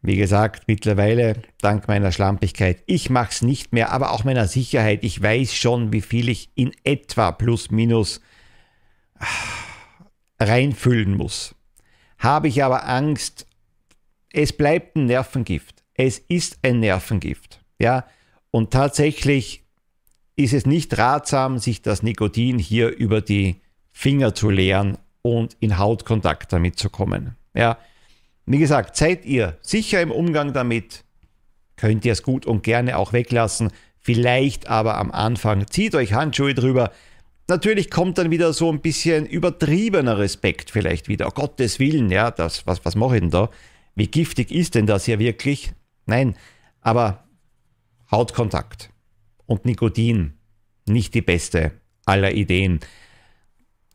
Wie 0.00 0.16
gesagt, 0.16 0.68
mittlerweile, 0.68 1.42
dank 1.60 1.88
meiner 1.88 2.12
Schlampigkeit, 2.12 2.84
ich 2.86 3.10
mache 3.10 3.32
es 3.32 3.42
nicht 3.42 3.72
mehr, 3.72 3.90
aber 3.90 4.12
auch 4.12 4.22
meiner 4.22 4.46
Sicherheit. 4.46 5.02
Ich 5.02 5.20
weiß 5.20 5.54
schon, 5.56 5.92
wie 5.92 6.02
viel 6.02 6.28
ich 6.28 6.50
in 6.54 6.70
etwa 6.84 7.32
plus 7.32 7.72
minus 7.72 8.20
ah, 9.18 9.26
reinfüllen 10.38 11.16
muss. 11.16 11.56
Habe 12.16 12.46
ich 12.46 12.62
aber 12.62 12.86
Angst, 12.86 13.46
es 14.32 14.52
bleibt 14.52 14.96
ein 14.96 15.06
Nervengift. 15.06 15.82
Es 15.94 16.18
ist 16.18 16.60
ein 16.62 16.78
Nervengift. 16.78 17.60
Ja, 17.80 18.06
und 18.52 18.70
tatsächlich 18.72 19.64
ist 20.36 20.54
es 20.54 20.64
nicht 20.64 20.96
ratsam, 20.96 21.58
sich 21.58 21.82
das 21.82 22.04
Nikotin 22.04 22.60
hier 22.60 22.96
über 22.96 23.20
die 23.20 23.59
Finger 24.00 24.34
zu 24.34 24.48
leeren 24.48 24.96
und 25.20 25.58
in 25.60 25.76
Hautkontakt 25.76 26.54
damit 26.54 26.78
zu 26.78 26.88
kommen. 26.88 27.36
Ja, 27.52 27.76
wie 28.46 28.56
gesagt, 28.56 28.96
seid 28.96 29.26
ihr 29.26 29.58
sicher 29.60 30.00
im 30.00 30.10
Umgang 30.10 30.54
damit, 30.54 31.04
könnt 31.76 32.06
ihr 32.06 32.12
es 32.12 32.22
gut 32.22 32.46
und 32.46 32.62
gerne 32.62 32.96
auch 32.96 33.12
weglassen. 33.12 33.70
Vielleicht 33.98 34.68
aber 34.68 34.96
am 34.96 35.10
Anfang 35.10 35.66
zieht 35.66 35.94
euch 35.94 36.14
Handschuhe 36.14 36.54
drüber. 36.54 36.92
Natürlich 37.46 37.90
kommt 37.90 38.16
dann 38.16 38.30
wieder 38.30 38.54
so 38.54 38.72
ein 38.72 38.80
bisschen 38.80 39.26
übertriebener 39.26 40.16
Respekt 40.16 40.70
vielleicht 40.70 41.08
wieder. 41.08 41.26
Oh 41.26 41.32
Gottes 41.32 41.78
Willen, 41.78 42.08
ja, 42.10 42.30
das, 42.30 42.66
was, 42.66 42.82
was 42.86 42.96
mache 42.96 43.16
ich 43.16 43.20
denn 43.20 43.30
da? 43.30 43.50
Wie 43.96 44.06
giftig 44.06 44.50
ist 44.50 44.76
denn 44.76 44.86
das 44.86 45.04
hier 45.04 45.18
wirklich? 45.18 45.72
Nein, 46.06 46.36
aber 46.80 47.24
Hautkontakt 48.10 48.88
und 49.44 49.66
Nikotin, 49.66 50.38
nicht 50.86 51.12
die 51.12 51.20
beste 51.20 51.72
aller 52.06 52.32
Ideen. 52.32 52.80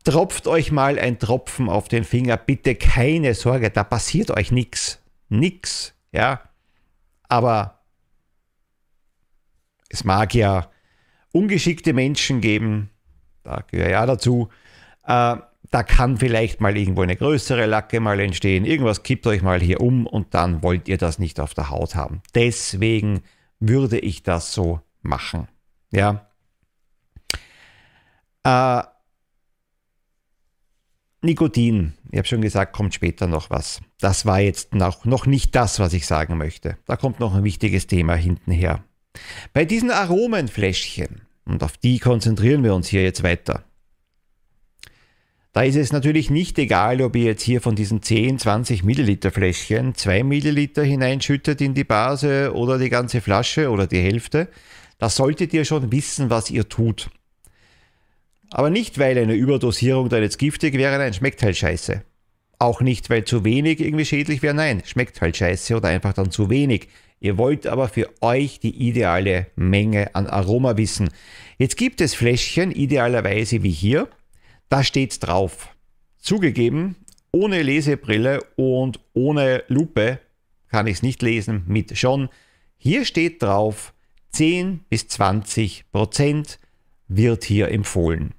Tropft 0.05 0.45
euch 0.45 0.71
mal 0.71 0.99
ein 0.99 1.17
Tropfen 1.17 1.67
auf 1.67 1.87
den 1.87 2.03
Finger, 2.03 2.37
bitte 2.37 2.75
keine 2.75 3.33
Sorge, 3.33 3.71
da 3.71 3.83
passiert 3.83 4.29
euch 4.29 4.51
nichts. 4.51 5.01
Nix, 5.29 5.95
ja. 6.11 6.41
Aber 7.27 7.79
es 9.89 10.03
mag 10.03 10.35
ja 10.35 10.69
ungeschickte 11.31 11.93
Menschen 11.93 12.39
geben, 12.39 12.91
da 13.41 13.63
gehöre 13.69 13.89
ja 13.89 14.05
dazu. 14.05 14.49
Äh, 15.07 15.37
da 15.71 15.83
kann 15.83 16.17
vielleicht 16.17 16.61
mal 16.61 16.77
irgendwo 16.77 17.01
eine 17.01 17.15
größere 17.15 17.65
Lacke 17.65 17.99
mal 17.99 18.19
entstehen. 18.19 18.63
Irgendwas 18.63 19.01
kippt 19.01 19.25
euch 19.25 19.41
mal 19.41 19.59
hier 19.59 19.81
um 19.81 20.05
und 20.05 20.35
dann 20.35 20.61
wollt 20.61 20.87
ihr 20.87 20.99
das 20.99 21.17
nicht 21.17 21.39
auf 21.39 21.55
der 21.55 21.71
Haut 21.71 21.95
haben. 21.95 22.21
Deswegen 22.35 23.23
würde 23.59 23.97
ich 23.97 24.21
das 24.21 24.53
so 24.53 24.81
machen. 25.01 25.47
Ja. 25.91 26.29
Äh, 28.43 28.83
Nikotin, 31.25 31.93
ich 32.11 32.17
habe 32.17 32.27
schon 32.27 32.41
gesagt, 32.41 32.73
kommt 32.73 32.93
später 32.93 33.27
noch 33.27 33.49
was. 33.49 33.81
Das 33.99 34.25
war 34.25 34.39
jetzt 34.39 34.73
noch, 34.73 35.05
noch 35.05 35.25
nicht 35.25 35.55
das, 35.55 35.79
was 35.79 35.93
ich 35.93 36.05
sagen 36.05 36.37
möchte. 36.37 36.77
Da 36.85 36.95
kommt 36.95 37.19
noch 37.19 37.33
ein 37.33 37.43
wichtiges 37.43 37.87
Thema 37.87 38.15
hintenher. 38.15 38.83
Bei 39.53 39.65
diesen 39.65 39.91
Aromenfläschchen, 39.91 41.21
und 41.45 41.63
auf 41.63 41.77
die 41.77 41.99
konzentrieren 41.99 42.63
wir 42.63 42.73
uns 42.73 42.87
hier 42.87 43.03
jetzt 43.03 43.23
weiter, 43.23 43.65
da 45.55 45.63
ist 45.63 45.77
es 45.77 45.93
natürlich 45.93 46.29
nicht 46.29 46.59
egal, 46.59 47.01
ob 47.01 47.15
ihr 47.15 47.23
jetzt 47.23 47.43
hier 47.43 47.61
von 47.61 47.75
diesen 47.75 48.01
10, 48.01 48.39
20 48.39 48.83
Milliliter 48.83 49.31
Fläschchen 49.31 49.95
2 49.95 50.23
Milliliter 50.23 50.83
hineinschüttet 50.83 51.61
in 51.61 51.73
die 51.73 51.85
Base 51.85 52.53
oder 52.53 52.77
die 52.77 52.89
ganze 52.89 53.21
Flasche 53.21 53.69
oder 53.69 53.87
die 53.87 54.01
Hälfte. 54.01 54.49
Da 54.97 55.09
solltet 55.09 55.53
ihr 55.53 55.63
schon 55.63 55.93
wissen, 55.93 56.29
was 56.29 56.51
ihr 56.51 56.67
tut. 56.67 57.09
Aber 58.57 58.69
nicht, 58.69 58.99
weil 58.99 59.17
eine 59.17 59.33
Überdosierung 59.33 60.07
dann 60.07 60.21
jetzt 60.23 60.39
giftig 60.39 60.75
wäre, 60.75 60.97
nein, 60.97 61.13
schmeckt 61.13 61.43
halt 61.43 61.57
scheiße. 61.57 62.03
Auch 62.57 62.79
nicht, 62.79 63.09
weil 63.09 63.25
zu 63.25 63.43
wenig 63.43 63.81
irgendwie 63.81 64.05
schädlich 64.05 64.41
wäre, 64.41 64.53
nein, 64.53 64.81
schmeckt 64.85 65.19
halt 65.19 65.35
scheiße 65.35 65.75
oder 65.75 65.89
einfach 65.89 66.13
dann 66.13 66.31
zu 66.31 66.49
wenig. 66.49 66.87
Ihr 67.19 67.37
wollt 67.37 67.67
aber 67.67 67.89
für 67.89 68.09
euch 68.21 68.61
die 68.61 68.87
ideale 68.87 69.47
Menge 69.57 70.15
an 70.15 70.27
Aroma 70.27 70.77
wissen. 70.77 71.09
Jetzt 71.57 71.75
gibt 71.75 71.99
es 71.99 72.15
Fläschchen, 72.15 72.71
idealerweise 72.71 73.61
wie 73.61 73.71
hier, 73.71 74.07
da 74.69 74.85
steht 74.85 75.21
drauf. 75.21 75.75
Zugegeben, 76.17 76.95
ohne 77.33 77.61
Lesebrille 77.61 78.41
und 78.55 79.01
ohne 79.13 79.65
Lupe 79.67 80.19
kann 80.69 80.87
ich 80.87 80.93
es 80.93 81.03
nicht 81.03 81.21
lesen, 81.21 81.65
mit 81.67 81.97
schon. 81.97 82.29
Hier 82.77 83.03
steht 83.03 83.43
drauf, 83.43 83.93
10 84.29 84.85
bis 84.87 85.09
20 85.09 85.91
Prozent 85.91 86.57
wird 87.09 87.43
hier 87.43 87.67
empfohlen. 87.67 88.33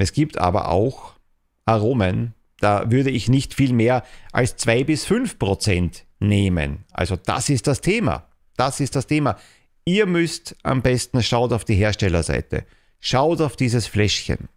Es 0.00 0.12
gibt 0.12 0.38
aber 0.38 0.68
auch 0.70 1.14
Aromen, 1.64 2.34
da 2.60 2.90
würde 2.90 3.10
ich 3.10 3.28
nicht 3.28 3.54
viel 3.54 3.72
mehr 3.72 4.04
als 4.32 4.56
2 4.56 4.84
bis 4.84 5.04
5 5.04 5.38
Prozent 5.38 6.04
nehmen. 6.18 6.84
Also 6.92 7.16
das 7.16 7.48
ist 7.48 7.66
das 7.66 7.80
Thema. 7.80 8.26
Das 8.56 8.80
ist 8.80 8.94
das 8.94 9.06
Thema. 9.06 9.38
Ihr 9.84 10.06
müsst 10.06 10.54
am 10.62 10.82
besten 10.82 11.22
schaut 11.22 11.52
auf 11.52 11.64
die 11.64 11.74
Herstellerseite. 11.74 12.66
Schaut 13.00 13.40
auf 13.40 13.56
dieses 13.56 13.86
Fläschchen. 13.86 14.48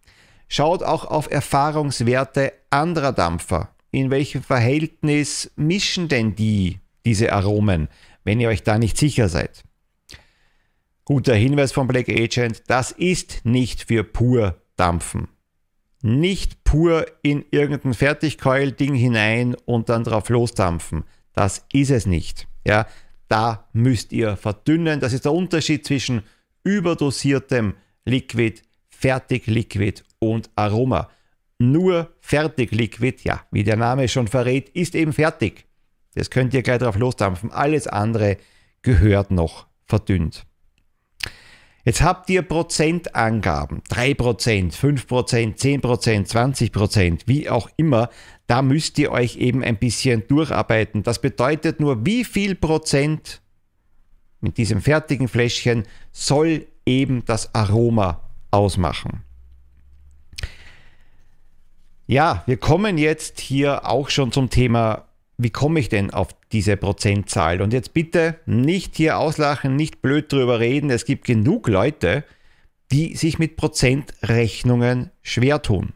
Schaut 0.48 0.82
auch 0.82 1.06
auf 1.06 1.30
Erfahrungswerte 1.30 2.52
anderer 2.68 3.12
Dampfer. 3.12 3.70
In 3.90 4.10
welchem 4.10 4.42
Verhältnis 4.42 5.50
mischen 5.56 6.08
denn 6.08 6.34
die 6.34 6.80
diese 7.06 7.32
Aromen, 7.32 7.88
wenn 8.24 8.40
ihr 8.40 8.48
euch 8.48 8.62
da 8.62 8.78
nicht 8.78 8.98
sicher 8.98 9.28
seid? 9.28 9.62
Guter 11.04 11.34
Hinweis 11.34 11.72
von 11.72 11.86
Black 11.86 12.08
Agent, 12.08 12.62
das 12.66 12.90
ist 12.90 13.44
nicht 13.44 13.84
für 13.84 14.04
pur 14.04 14.60
Dampfen. 14.76 15.28
Nicht 16.06 16.64
pur 16.64 17.06
in 17.22 17.46
irgendein 17.50 17.94
Fertigkeul-Ding 17.94 18.94
hinein 18.94 19.56
und 19.64 19.88
dann 19.88 20.04
drauf 20.04 20.28
losdampfen. 20.28 21.04
Das 21.32 21.64
ist 21.72 21.90
es 21.90 22.04
nicht. 22.04 22.46
Ja, 22.66 22.86
da 23.28 23.70
müsst 23.72 24.12
ihr 24.12 24.36
verdünnen. 24.36 25.00
Das 25.00 25.14
ist 25.14 25.24
der 25.24 25.32
Unterschied 25.32 25.86
zwischen 25.86 26.20
überdosiertem 26.62 27.72
Liquid, 28.04 28.60
Fertig-Liquid 28.90 30.02
und 30.18 30.50
Aroma. 30.56 31.08
Nur 31.58 32.12
Fertig-Liquid, 32.20 33.22
ja, 33.24 33.40
wie 33.50 33.64
der 33.64 33.76
Name 33.76 34.06
schon 34.06 34.28
verrät, 34.28 34.68
ist 34.68 34.94
eben 34.94 35.14
fertig. 35.14 35.64
Das 36.14 36.28
könnt 36.28 36.52
ihr 36.52 36.62
gleich 36.62 36.80
drauf 36.80 36.98
losdampfen. 36.98 37.50
Alles 37.50 37.86
andere 37.86 38.36
gehört 38.82 39.30
noch 39.30 39.68
verdünnt. 39.86 40.44
Jetzt 41.84 42.00
habt 42.00 42.30
ihr 42.30 42.42
Prozentangaben, 42.42 43.82
3%, 43.90 44.72
5%, 44.72 45.58
10%, 45.58 46.26
20%, 46.72 47.20
wie 47.26 47.50
auch 47.50 47.68
immer. 47.76 48.08
Da 48.46 48.62
müsst 48.62 48.98
ihr 48.98 49.12
euch 49.12 49.36
eben 49.36 49.62
ein 49.62 49.76
bisschen 49.76 50.26
durcharbeiten. 50.26 51.02
Das 51.02 51.20
bedeutet 51.20 51.80
nur, 51.80 52.06
wie 52.06 52.24
viel 52.24 52.54
Prozent 52.54 53.42
mit 54.40 54.56
diesem 54.56 54.80
fertigen 54.80 55.28
Fläschchen 55.28 55.84
soll 56.12 56.66
eben 56.86 57.24
das 57.26 57.54
Aroma 57.54 58.20
ausmachen. 58.50 59.22
Ja, 62.06 62.44
wir 62.46 62.58
kommen 62.58 62.98
jetzt 62.98 63.40
hier 63.40 63.86
auch 63.86 64.10
schon 64.10 64.32
zum 64.32 64.50
Thema 64.50 65.06
wie 65.36 65.50
komme 65.50 65.80
ich 65.80 65.88
denn 65.88 66.12
auf 66.12 66.28
diese 66.52 66.76
Prozentzahl? 66.76 67.60
Und 67.60 67.72
jetzt 67.72 67.92
bitte 67.92 68.38
nicht 68.46 68.96
hier 68.96 69.18
auslachen, 69.18 69.76
nicht 69.76 70.02
blöd 70.02 70.32
drüber 70.32 70.60
reden. 70.60 70.90
Es 70.90 71.04
gibt 71.04 71.24
genug 71.24 71.68
Leute, 71.68 72.24
die 72.92 73.16
sich 73.16 73.38
mit 73.38 73.56
Prozentrechnungen 73.56 75.10
schwer 75.22 75.62
tun. 75.62 75.92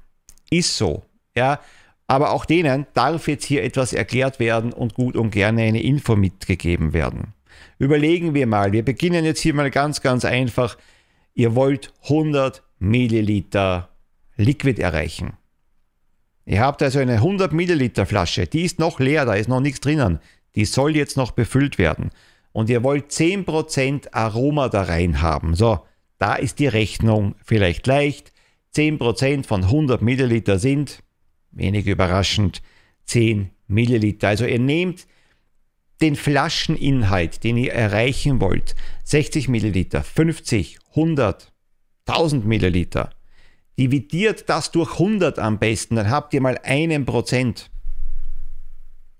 Ist 0.51 0.77
so. 0.77 1.05
Ja, 1.37 1.61
aber 2.09 2.33
auch 2.33 2.45
denen 2.45 2.87
darf 2.95 3.29
jetzt 3.29 3.45
hier 3.45 3.63
etwas 3.63 3.93
erklärt 3.93 4.41
werden 4.41 4.73
und 4.73 4.95
gut 4.95 5.15
und 5.15 5.31
gerne 5.31 5.63
eine 5.63 5.83
Info 5.83 6.17
mitgegeben 6.17 6.93
werden. 6.93 7.35
Überlegen 7.79 8.35
wir 8.35 8.47
mal, 8.47 8.73
wir 8.73 8.85
beginnen 8.85 9.25
jetzt 9.25 9.41
hier 9.41 9.55
mal 9.55 9.71
ganz, 9.71 10.01
ganz 10.01 10.25
einfach. 10.25 10.79
Ihr 11.35 11.55
wollt 11.55 11.93
100 12.05 12.63
Milliliter 12.81 13.91
Liquid 14.37 14.81
erreichen. 14.81 15.38
Ihr 16.49 16.63
habt 16.63 16.83
also 16.83 16.99
eine 16.99 17.17
100 17.17 17.53
Milliliter 17.53 18.07
Flasche, 18.07 18.47
die 18.47 18.63
ist 18.63 18.79
noch 18.79 19.01
leer, 19.01 19.27
da 19.27 19.35
ist 19.35 19.51
noch 19.51 19.61
nichts 19.61 19.81
drinnen. 19.81 20.19
Die 20.55 20.65
soll 20.65 20.97
jetzt 20.97 21.19
noch 21.19 21.33
befüllt 21.33 21.77
werden. 21.77 22.09
Und 22.53 22.71
ihr 22.71 22.83
wollt 22.83 23.11
10% 23.11 24.15
Aroma 24.15 24.71
da 24.71 24.85
rein 24.85 25.21
haben. 25.21 25.55
So, 25.55 25.81
da 26.17 26.37
ist 26.37 26.59
die 26.59 26.67
Rechnung 26.67 27.35
vielleicht 27.45 27.87
leicht. 27.87 28.33
10% 28.75 29.45
von 29.45 29.65
100 29.65 30.01
Milliliter 30.01 30.59
sind, 30.59 31.03
wenig 31.51 31.87
überraschend, 31.87 32.63
10 33.05 33.51
Milliliter. 33.67 34.29
Also 34.29 34.47
ihr 34.47 34.59
nehmt 34.59 35.07
den 36.01 36.17
Flascheninhalt, 36.17 37.45
den 37.45 37.59
ihr 37.59 37.75
erreichen 37.75 38.41
wollt, 38.41 38.75
60 39.05 39.49
Milliliter, 39.49 40.03
50, 40.03 40.79
100, 40.97 41.53
1000 42.07 42.47
Milliliter, 42.47 43.11
Dividiert 43.79 44.49
das 44.49 44.71
durch 44.71 44.95
100 44.95 45.39
am 45.39 45.59
besten, 45.59 45.97
dann 45.97 46.11
habt 46.11 46.35
ihr 46.35 46.41
mal 46.41 46.59
einen 46.65 47.05
Prozent. 47.05 47.71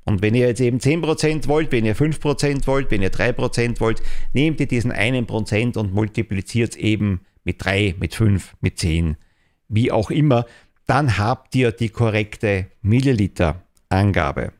Und 0.05 0.23
wenn 0.23 0.35
ihr 0.35 0.49
jetzt 0.49 0.61
eben 0.61 0.79
10% 0.79 1.49
wollt, 1.49 1.71
wenn 1.71 1.85
ihr 1.85 1.95
5% 1.95 2.67
wollt, 2.67 2.91
wenn 2.91 3.03
ihr 3.03 3.13
3% 3.13 3.79
wollt, 3.79 4.03
nehmt 4.33 4.59
ihr 4.59 4.67
diesen 4.67 4.91
einen 4.91 5.27
Prozent 5.27 5.77
und 5.77 5.93
multipliziert 5.93 6.71
es 6.73 6.77
eben 6.77 7.21
mit 7.45 7.63
3, 7.63 7.95
mit 8.01 8.15
5, 8.15 8.57
mit 8.61 8.79
10, 8.79 9.17
wie 9.69 9.93
auch 9.93 10.11
immer. 10.11 10.47
Dann 10.87 11.19
habt 11.19 11.55
ihr 11.55 11.73
die 11.73 11.91
korrekte 11.91 12.69
Milliliter-Angabe. 12.81 14.53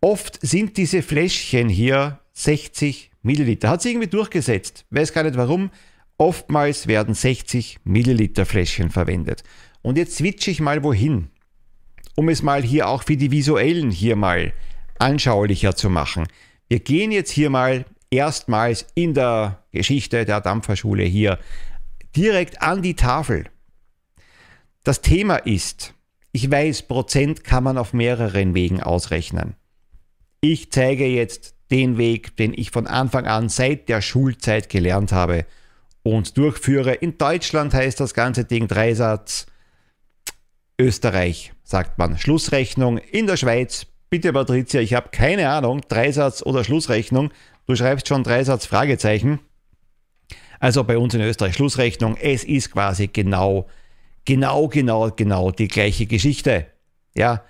Oft 0.00 0.38
sind 0.46 0.76
diese 0.76 1.02
Fläschchen 1.02 1.68
hier 1.68 2.20
60 2.34 3.10
Milliliter. 3.22 3.70
Hat 3.70 3.82
sich 3.82 3.92
irgendwie 3.92 4.08
durchgesetzt. 4.08 4.86
Weiß 4.90 5.12
gar 5.12 5.24
nicht 5.24 5.36
warum. 5.36 5.70
Oftmals 6.18 6.86
werden 6.86 7.14
60 7.14 7.78
Milliliter 7.84 8.46
Fläschchen 8.46 8.90
verwendet. 8.90 9.42
Und 9.82 9.98
jetzt 9.98 10.16
switche 10.16 10.50
ich 10.50 10.60
mal 10.60 10.82
wohin, 10.82 11.28
um 12.14 12.28
es 12.28 12.42
mal 12.42 12.62
hier 12.62 12.88
auch 12.88 13.02
für 13.02 13.16
die 13.16 13.30
visuellen 13.30 13.90
hier 13.90 14.16
mal 14.16 14.52
anschaulicher 14.98 15.76
zu 15.76 15.90
machen. 15.90 16.26
Wir 16.68 16.80
gehen 16.80 17.12
jetzt 17.12 17.30
hier 17.30 17.50
mal 17.50 17.84
erstmals 18.10 18.86
in 18.94 19.14
der 19.14 19.62
Geschichte 19.72 20.24
der 20.24 20.40
Dampferschule 20.40 21.04
hier 21.04 21.38
direkt 22.16 22.62
an 22.62 22.80
die 22.80 22.96
Tafel. 22.96 23.44
Das 24.84 25.02
Thema 25.02 25.36
ist, 25.36 25.94
ich 26.32 26.50
weiß, 26.50 26.82
Prozent 26.82 27.44
kann 27.44 27.64
man 27.64 27.76
auf 27.76 27.92
mehreren 27.92 28.54
Wegen 28.54 28.82
ausrechnen. 28.82 29.54
Ich 30.40 30.70
zeige 30.72 31.06
jetzt 31.06 31.54
den 31.70 31.98
Weg, 31.98 32.36
den 32.36 32.54
ich 32.54 32.70
von 32.70 32.86
Anfang 32.86 33.26
an 33.26 33.48
seit 33.48 33.88
der 33.88 34.00
Schulzeit 34.00 34.68
gelernt 34.70 35.12
habe 35.12 35.44
und 36.06 36.36
durchführe. 36.36 36.94
In 36.94 37.18
Deutschland 37.18 37.74
heißt 37.74 38.00
das 38.00 38.14
ganze 38.14 38.44
Ding 38.44 38.68
Dreisatz. 38.68 39.46
Österreich 40.78 41.52
sagt 41.64 41.98
man 41.98 42.18
Schlussrechnung. 42.18 42.98
In 42.98 43.26
der 43.26 43.36
Schweiz, 43.36 43.86
bitte 44.10 44.32
Patricia, 44.32 44.80
ich 44.80 44.94
habe 44.94 45.08
keine 45.10 45.48
Ahnung, 45.48 45.82
Dreisatz 45.88 46.42
oder 46.42 46.64
Schlussrechnung. 46.64 47.30
Du 47.66 47.74
schreibst 47.74 48.08
schon 48.08 48.22
Dreisatz 48.22 48.66
Fragezeichen. 48.66 49.40
Also 50.60 50.84
bei 50.84 50.98
uns 50.98 51.14
in 51.14 51.20
Österreich 51.20 51.54
Schlussrechnung. 51.54 52.16
Es 52.16 52.44
ist 52.44 52.72
quasi 52.72 53.08
genau, 53.08 53.66
genau, 54.24 54.68
genau, 54.68 55.10
genau 55.10 55.50
die 55.50 55.68
gleiche 55.68 56.06
Geschichte. 56.06 56.66
Ja. 57.14 57.42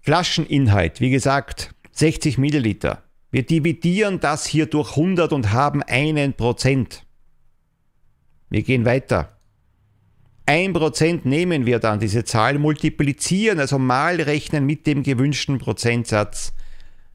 Flascheninhalt, 0.00 1.00
wie 1.00 1.10
gesagt, 1.10 1.74
60 1.92 2.38
Milliliter. 2.38 3.02
Wir 3.30 3.44
dividieren 3.44 4.20
das 4.20 4.46
hier 4.46 4.66
durch 4.66 4.90
100 4.90 5.32
und 5.32 5.52
haben 5.52 5.82
einen 5.82 6.34
Prozent. 6.34 7.05
Wir 8.50 8.62
gehen 8.62 8.84
weiter. 8.84 9.36
1% 10.46 11.20
nehmen 11.24 11.66
wir 11.66 11.80
dann 11.80 11.98
diese 11.98 12.24
Zahl, 12.24 12.58
multiplizieren, 12.58 13.58
also 13.58 13.78
mal 13.78 14.20
rechnen 14.20 14.64
mit 14.64 14.86
dem 14.86 15.02
gewünschten 15.02 15.58
Prozentsatz, 15.58 16.52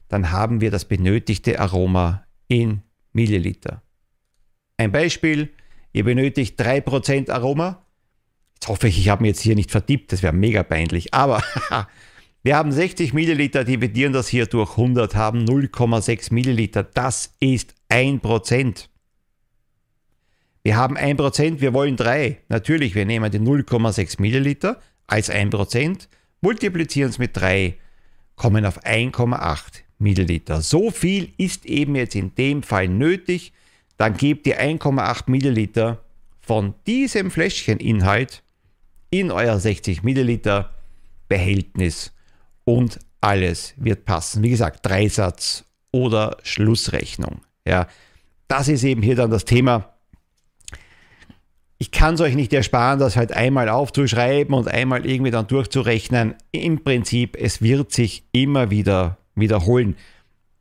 dann 0.08 0.30
haben 0.30 0.60
wir 0.60 0.70
das 0.70 0.84
benötigte 0.84 1.58
Aroma 1.58 2.24
in 2.48 2.82
Milliliter. 3.14 3.82
Ein 4.76 4.92
Beispiel, 4.92 5.50
ihr 5.94 6.04
benötigt 6.04 6.60
3% 6.60 7.30
Aroma. 7.30 7.86
Jetzt 8.54 8.68
hoffe 8.68 8.88
ich, 8.88 8.98
ich 8.98 9.08
habe 9.08 9.22
mir 9.22 9.28
jetzt 9.28 9.40
hier 9.40 9.54
nicht 9.54 9.70
verdippt, 9.70 10.12
das 10.12 10.22
wäre 10.22 10.34
mega 10.34 10.62
peinlich. 10.62 11.14
Aber 11.14 11.42
wir 12.42 12.56
haben 12.56 12.72
60 12.72 13.14
Milliliter, 13.14 13.64
dividieren 13.64 14.12
das 14.12 14.28
hier 14.28 14.44
durch 14.44 14.72
100, 14.72 15.14
haben 15.14 15.46
0,6 15.46 16.34
Milliliter. 16.34 16.82
Das 16.82 17.34
ist 17.40 17.74
1%. 17.90 18.88
Wir 20.62 20.76
haben 20.76 20.96
1%, 20.96 21.60
wir 21.60 21.74
wollen 21.74 21.96
3. 21.96 22.38
Natürlich, 22.48 22.94
wir 22.94 23.04
nehmen 23.04 23.30
die 23.30 23.40
0,6 23.40 24.20
Milliliter 24.20 24.80
als 25.06 25.30
1%, 25.30 26.08
multiplizieren 26.40 27.10
es 27.10 27.18
mit 27.18 27.36
3, 27.36 27.74
kommen 28.36 28.64
auf 28.64 28.84
1,8 28.84 29.82
Milliliter. 29.98 30.60
So 30.62 30.90
viel 30.90 31.32
ist 31.36 31.66
eben 31.66 31.96
jetzt 31.96 32.14
in 32.14 32.34
dem 32.34 32.62
Fall 32.62 32.88
nötig. 32.88 33.52
Dann 33.96 34.16
gebt 34.16 34.46
ihr 34.46 34.60
1,8 34.60 35.24
Milliliter 35.26 36.02
von 36.40 36.74
diesem 36.86 37.30
Fläschcheninhalt 37.30 38.42
in 39.10 39.30
euer 39.30 39.58
60 39.58 40.02
Milliliter 40.02 40.70
Behältnis 41.28 42.12
und 42.64 42.98
alles 43.20 43.74
wird 43.76 44.04
passen. 44.04 44.42
Wie 44.42 44.50
gesagt, 44.50 44.84
Dreisatz 44.84 45.64
oder 45.92 46.36
Schlussrechnung. 46.42 47.42
Ja, 47.66 47.86
das 48.48 48.68
ist 48.68 48.82
eben 48.82 49.02
hier 49.02 49.16
dann 49.16 49.30
das 49.30 49.44
Thema. 49.44 49.91
Ich 51.82 51.90
kann 51.90 52.14
es 52.14 52.20
euch 52.20 52.36
nicht 52.36 52.52
ersparen, 52.52 53.00
das 53.00 53.16
halt 53.16 53.32
einmal 53.32 53.68
aufzuschreiben 53.68 54.54
und 54.54 54.68
einmal 54.68 55.04
irgendwie 55.04 55.32
dann 55.32 55.48
durchzurechnen. 55.48 56.36
Im 56.52 56.84
Prinzip, 56.84 57.36
es 57.36 57.60
wird 57.60 57.90
sich 57.90 58.24
immer 58.30 58.70
wieder 58.70 59.18
wiederholen. 59.34 59.96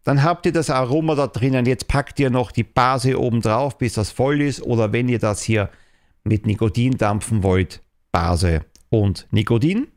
Dann 0.04 0.24
habt 0.24 0.48
ihr 0.48 0.52
das 0.52 0.72
Aroma 0.72 1.14
da 1.14 1.28
drinnen. 1.28 1.68
Jetzt 1.68 1.88
packt 1.88 2.20
ihr 2.20 2.32
noch 2.32 2.52
die 2.52 2.64
Base 2.64 3.20
oben 3.20 3.40
drauf, 3.40 3.78
bis 3.78 3.94
das 3.94 4.10
voll 4.10 4.42
ist. 4.42 4.64
Oder 4.64 4.94
wenn 4.94 5.10
ihr 5.10 5.20
das 5.20 5.44
hier 5.44 5.70
mit 6.24 6.48
Nikotin 6.48 6.98
dampfen 6.98 7.44
wollt, 7.44 7.84
Base 8.12 8.66
und 8.90 9.28
Nikotin. 9.30 9.90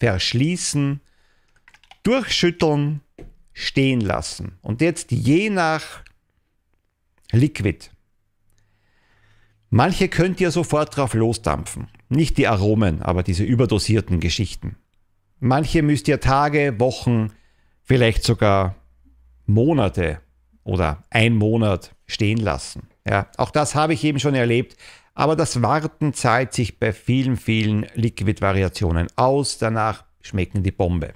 Verschließen, 0.00 1.02
durchschütteln, 2.02 3.02
stehen 3.52 4.00
lassen. 4.00 4.52
Und 4.62 4.80
jetzt 4.80 5.10
je 5.12 5.50
nach 5.50 6.02
Liquid. 7.30 7.90
Manche 9.76 10.08
könnt 10.08 10.40
ihr 10.40 10.52
sofort 10.52 10.96
drauf 10.96 11.14
losdampfen. 11.14 11.88
Nicht 12.08 12.38
die 12.38 12.46
Aromen, 12.46 13.02
aber 13.02 13.24
diese 13.24 13.42
überdosierten 13.42 14.20
Geschichten. 14.20 14.76
Manche 15.40 15.82
müsst 15.82 16.06
ihr 16.06 16.20
Tage, 16.20 16.78
Wochen, 16.78 17.32
vielleicht 17.82 18.22
sogar 18.22 18.76
Monate 19.46 20.20
oder 20.62 21.02
ein 21.10 21.34
Monat 21.34 21.92
stehen 22.06 22.38
lassen. 22.38 22.86
Ja, 23.04 23.26
auch 23.36 23.50
das 23.50 23.74
habe 23.74 23.94
ich 23.94 24.04
eben 24.04 24.20
schon 24.20 24.36
erlebt. 24.36 24.76
Aber 25.12 25.34
das 25.34 25.60
Warten 25.60 26.14
zahlt 26.14 26.52
sich 26.52 26.78
bei 26.78 26.92
vielen, 26.92 27.36
vielen 27.36 27.84
Liquid-Variationen 27.96 29.08
aus. 29.16 29.58
Danach 29.58 30.04
schmecken 30.20 30.62
die 30.62 30.70
Bombe. 30.70 31.14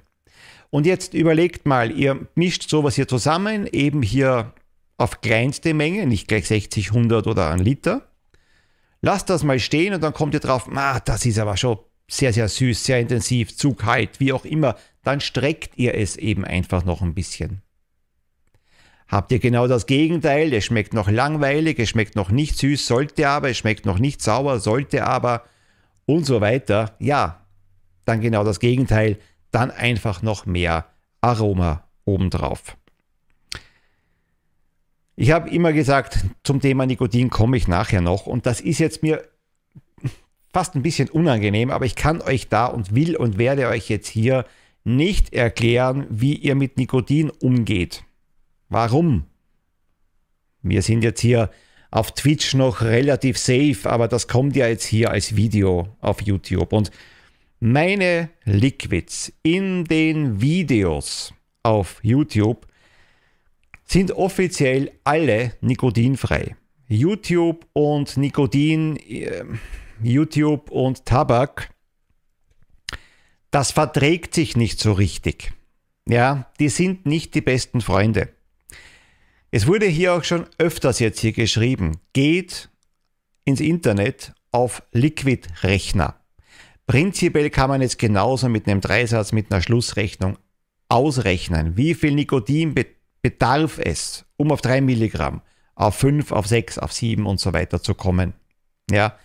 Und 0.69 0.85
jetzt 0.85 1.13
überlegt 1.13 1.65
mal, 1.65 1.91
ihr 1.91 2.27
mischt 2.35 2.69
sowas 2.69 2.95
hier 2.95 3.07
zusammen, 3.07 3.67
eben 3.67 4.01
hier 4.01 4.51
auf 4.97 5.21
kleinste 5.21 5.73
Menge, 5.73 6.05
nicht 6.05 6.27
gleich 6.27 6.45
60, 6.49 6.89
100 6.89 7.25
oder 7.25 7.51
ein 7.51 7.59
Liter. 7.59 8.08
Lasst 9.01 9.29
das 9.29 9.43
mal 9.43 9.59
stehen 9.59 9.93
und 9.93 10.01
dann 10.01 10.13
kommt 10.13 10.33
ihr 10.33 10.39
drauf, 10.39 10.69
ah, 10.75 10.99
das 10.99 11.25
ist 11.25 11.39
aber 11.39 11.55
schon 11.57 11.79
sehr, 12.09 12.33
sehr 12.33 12.47
süß, 12.47 12.83
sehr 12.83 12.99
intensiv, 12.99 13.55
zu 13.55 13.73
kalt, 13.73 14.19
wie 14.19 14.33
auch 14.33 14.45
immer. 14.45 14.75
Dann 15.03 15.21
streckt 15.21 15.77
ihr 15.77 15.95
es 15.95 16.17
eben 16.17 16.43
einfach 16.43 16.83
noch 16.83 17.01
ein 17.01 17.13
bisschen. 17.13 17.61
Habt 19.07 19.31
ihr 19.31 19.39
genau 19.39 19.67
das 19.67 19.85
Gegenteil, 19.85 20.53
es 20.53 20.65
schmeckt 20.65 20.93
noch 20.93 21.09
langweilig, 21.09 21.79
es 21.79 21.89
schmeckt 21.89 22.15
noch 22.15 22.29
nicht 22.29 22.57
süß, 22.57 22.85
sollte 22.85 23.27
aber, 23.27 23.49
es 23.49 23.57
schmeckt 23.57 23.85
noch 23.85 23.97
nicht 23.97 24.21
sauer, 24.21 24.59
sollte 24.59 25.05
aber 25.05 25.43
und 26.05 26.25
so 26.25 26.41
weiter. 26.41 26.95
Ja, 26.99 27.47
dann 28.05 28.21
genau 28.21 28.43
das 28.43 28.59
Gegenteil, 28.59 29.17
dann 29.51 29.71
einfach 29.71 30.21
noch 30.21 30.45
mehr 30.45 30.85
Aroma 31.21 31.87
obendrauf. 32.05 32.77
Ich 35.21 35.31
habe 35.31 35.49
immer 35.49 35.73
gesagt, 35.73 36.19
zum 36.45 36.61
Thema 36.61 36.85
Nikotin 36.85 37.29
komme 37.29 37.57
ich 37.57 37.67
nachher 37.67 37.99
noch 37.99 38.25
und 38.25 38.45
das 38.45 38.61
ist 38.61 38.79
jetzt 38.79 39.03
mir 39.03 39.27
fast 40.53 40.75
ein 40.75 40.81
bisschen 40.81 41.09
unangenehm, 41.09 41.71
aber 41.71 41.85
ich 41.85 41.95
kann 41.95 42.21
euch 42.21 42.47
da 42.47 42.67
und 42.67 42.95
will 42.95 43.17
und 43.17 43.37
werde 43.37 43.67
euch 43.67 43.89
jetzt 43.89 44.07
hier 44.07 44.45
nicht 44.85 45.33
erklären, 45.33 46.07
wie 46.09 46.35
ihr 46.35 46.55
mit 46.55 46.77
Nikotin 46.77 47.31
umgeht. 47.31 48.05
Warum? 48.69 49.25
Wir 50.61 50.81
sind 50.83 51.03
jetzt 51.03 51.19
hier 51.19 51.51
auf 51.91 52.13
Twitch 52.13 52.53
noch 52.53 52.79
relativ 52.79 53.37
safe, 53.37 53.89
aber 53.89 54.07
das 54.07 54.29
kommt 54.29 54.55
ja 54.55 54.69
jetzt 54.69 54.85
hier 54.85 55.11
als 55.11 55.35
Video 55.35 55.89
auf 55.99 56.21
YouTube. 56.21 56.71
Und 56.71 56.91
meine 57.59 58.29
Liquids 58.45 59.33
in 59.43 59.83
den 59.83 60.39
Videos 60.39 61.33
auf 61.61 61.99
YouTube 62.03 62.68
sind 63.89 64.11
offiziell 64.11 64.91
alle 65.03 65.53
nikotinfrei. 65.61 66.55
YouTube 66.87 67.65
und 67.73 68.17
Nikotin, 68.17 68.97
äh, 68.97 69.43
YouTube 70.01 70.71
und 70.71 71.05
Tabak, 71.05 71.69
das 73.51 73.71
verträgt 73.71 74.33
sich 74.33 74.55
nicht 74.55 74.79
so 74.79 74.93
richtig. 74.93 75.51
Ja, 76.07 76.51
die 76.59 76.69
sind 76.69 77.05
nicht 77.05 77.35
die 77.35 77.41
besten 77.41 77.81
Freunde. 77.81 78.29
Es 79.51 79.67
wurde 79.67 79.87
hier 79.87 80.13
auch 80.13 80.23
schon 80.23 80.45
öfters 80.57 80.99
jetzt 80.99 81.19
hier 81.19 81.31
geschrieben, 81.31 81.99
geht 82.13 82.69
ins 83.45 83.59
Internet 83.59 84.33
auf 84.51 84.83
Liquid-Rechner. 84.91 86.15
Prinzipiell 86.85 87.49
kann 87.49 87.69
man 87.69 87.81
jetzt 87.81 87.99
genauso 87.99 88.49
mit 88.49 88.67
einem 88.67 88.81
Dreisatz, 88.81 89.31
mit 89.31 89.51
einer 89.51 89.61
Schlussrechnung 89.61 90.37
ausrechnen, 90.87 91.77
wie 91.77 91.93
viel 91.93 92.13
Nikotin 92.13 92.73
bedarf 93.21 93.79
es, 93.79 94.25
um 94.37 94.51
auf 94.51 94.61
3 94.61 94.81
Milligramm, 94.81 95.41
auf 95.75 95.95
5, 95.95 96.31
auf 96.31 96.47
6, 96.47 96.79
auf 96.79 96.93
7 96.93 97.25
und 97.25 97.39
so 97.39 97.53
weiter 97.53 97.81
zu 97.81 97.93
kommen. 97.93 98.33
Ja, 98.89 99.17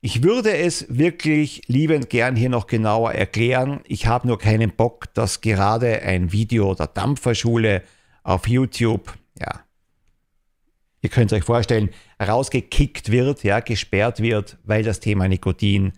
ich 0.00 0.22
würde 0.22 0.56
es 0.56 0.86
wirklich 0.88 1.62
liebend 1.68 2.10
gern 2.10 2.34
hier 2.34 2.48
noch 2.48 2.66
genauer 2.66 3.12
erklären. 3.12 3.80
Ich 3.86 4.06
habe 4.06 4.26
nur 4.26 4.38
keinen 4.38 4.70
Bock, 4.72 5.12
dass 5.14 5.40
gerade 5.40 6.02
ein 6.02 6.32
Video 6.32 6.74
der 6.74 6.88
Dampferschule 6.88 7.82
auf 8.24 8.48
YouTube 8.48 9.16
ja, 9.38 9.64
ihr 11.02 11.10
könnt 11.10 11.32
es 11.32 11.38
euch 11.38 11.44
vorstellen, 11.44 11.90
rausgekickt 12.20 13.10
wird, 13.10 13.42
ja, 13.42 13.60
gesperrt 13.60 14.20
wird, 14.20 14.58
weil 14.64 14.82
das 14.82 15.00
Thema 15.00 15.28
Nikotin 15.28 15.92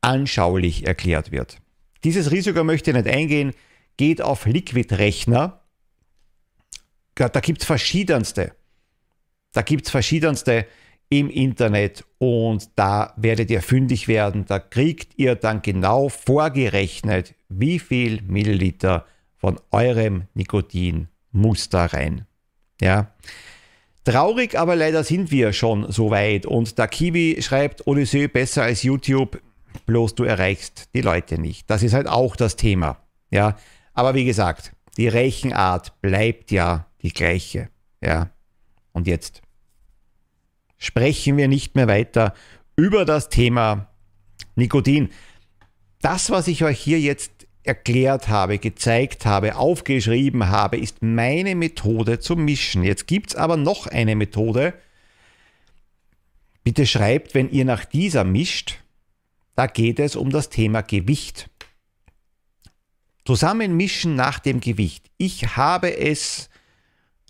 anschaulich 0.00 0.86
erklärt 0.86 1.32
wird. 1.32 1.58
Dieses 2.04 2.30
Risiko 2.30 2.64
möchte 2.64 2.90
ich 2.90 2.96
nicht 2.96 3.08
eingehen, 3.08 3.52
geht 3.96 4.20
auf 4.20 4.46
Liquid-Rechner. 4.46 5.61
Da 7.14 7.28
gibt 7.40 7.60
es 7.60 7.66
verschiedenste. 7.66 8.52
Da 9.52 9.62
gibt 9.62 9.86
es 9.86 9.90
verschiedenste 9.90 10.66
im 11.08 11.28
Internet 11.28 12.04
und 12.18 12.70
da 12.74 13.12
werdet 13.16 13.50
ihr 13.50 13.60
fündig 13.60 14.08
werden. 14.08 14.46
Da 14.46 14.58
kriegt 14.58 15.18
ihr 15.18 15.34
dann 15.34 15.60
genau 15.60 16.08
vorgerechnet, 16.08 17.34
wie 17.50 17.78
viel 17.78 18.22
Milliliter 18.22 19.04
von 19.36 19.60
eurem 19.70 20.24
Nikotin 20.32 21.08
muss 21.30 21.68
da 21.68 21.86
rein. 21.86 22.26
Ja. 22.80 23.12
Traurig, 24.04 24.58
aber 24.58 24.74
leider 24.74 25.04
sind 25.04 25.30
wir 25.30 25.52
schon 25.52 25.92
so 25.92 26.10
weit. 26.10 26.46
Und 26.46 26.78
der 26.78 26.88
Kiwi 26.88 27.40
schreibt, 27.42 27.86
Odyssee 27.86 28.26
besser 28.26 28.62
als 28.62 28.82
YouTube, 28.82 29.40
bloß 29.86 30.14
du 30.14 30.24
erreichst 30.24 30.88
die 30.94 31.02
Leute 31.02 31.38
nicht. 31.38 31.68
Das 31.68 31.82
ist 31.82 31.92
halt 31.92 32.08
auch 32.08 32.36
das 32.36 32.56
Thema. 32.56 32.98
Ja. 33.30 33.56
Aber 33.92 34.14
wie 34.14 34.24
gesagt, 34.24 34.72
die 34.96 35.08
Rechenart 35.08 36.00
bleibt 36.00 36.50
ja 36.50 36.86
die 37.02 37.12
gleiche. 37.12 37.68
Ja. 38.00 38.30
Und 38.92 39.06
jetzt 39.06 39.42
sprechen 40.78 41.36
wir 41.36 41.48
nicht 41.48 41.74
mehr 41.76 41.88
weiter 41.88 42.34
über 42.76 43.04
das 43.04 43.28
Thema 43.28 43.88
Nikotin. 44.56 45.10
Das, 46.00 46.30
was 46.30 46.48
ich 46.48 46.64
euch 46.64 46.80
hier 46.80 47.00
jetzt 47.00 47.46
erklärt 47.62 48.28
habe, 48.28 48.58
gezeigt 48.58 49.24
habe, 49.24 49.56
aufgeschrieben 49.56 50.48
habe, 50.48 50.76
ist 50.76 51.00
meine 51.00 51.54
Methode 51.54 52.18
zum 52.18 52.44
Mischen. 52.44 52.82
Jetzt 52.82 53.06
gibt 53.06 53.30
es 53.30 53.36
aber 53.36 53.56
noch 53.56 53.86
eine 53.86 54.16
Methode. 54.16 54.74
Bitte 56.64 56.86
schreibt, 56.86 57.34
wenn 57.34 57.50
ihr 57.50 57.64
nach 57.64 57.84
dieser 57.84 58.24
mischt, 58.24 58.78
da 59.54 59.66
geht 59.66 60.00
es 60.00 60.16
um 60.16 60.30
das 60.30 60.48
Thema 60.48 60.82
Gewicht. 60.82 61.50
Zusammenmischen 63.24 64.16
nach 64.16 64.40
dem 64.40 64.60
Gewicht. 64.60 65.10
Ich 65.16 65.56
habe 65.56 65.96
es 65.96 66.50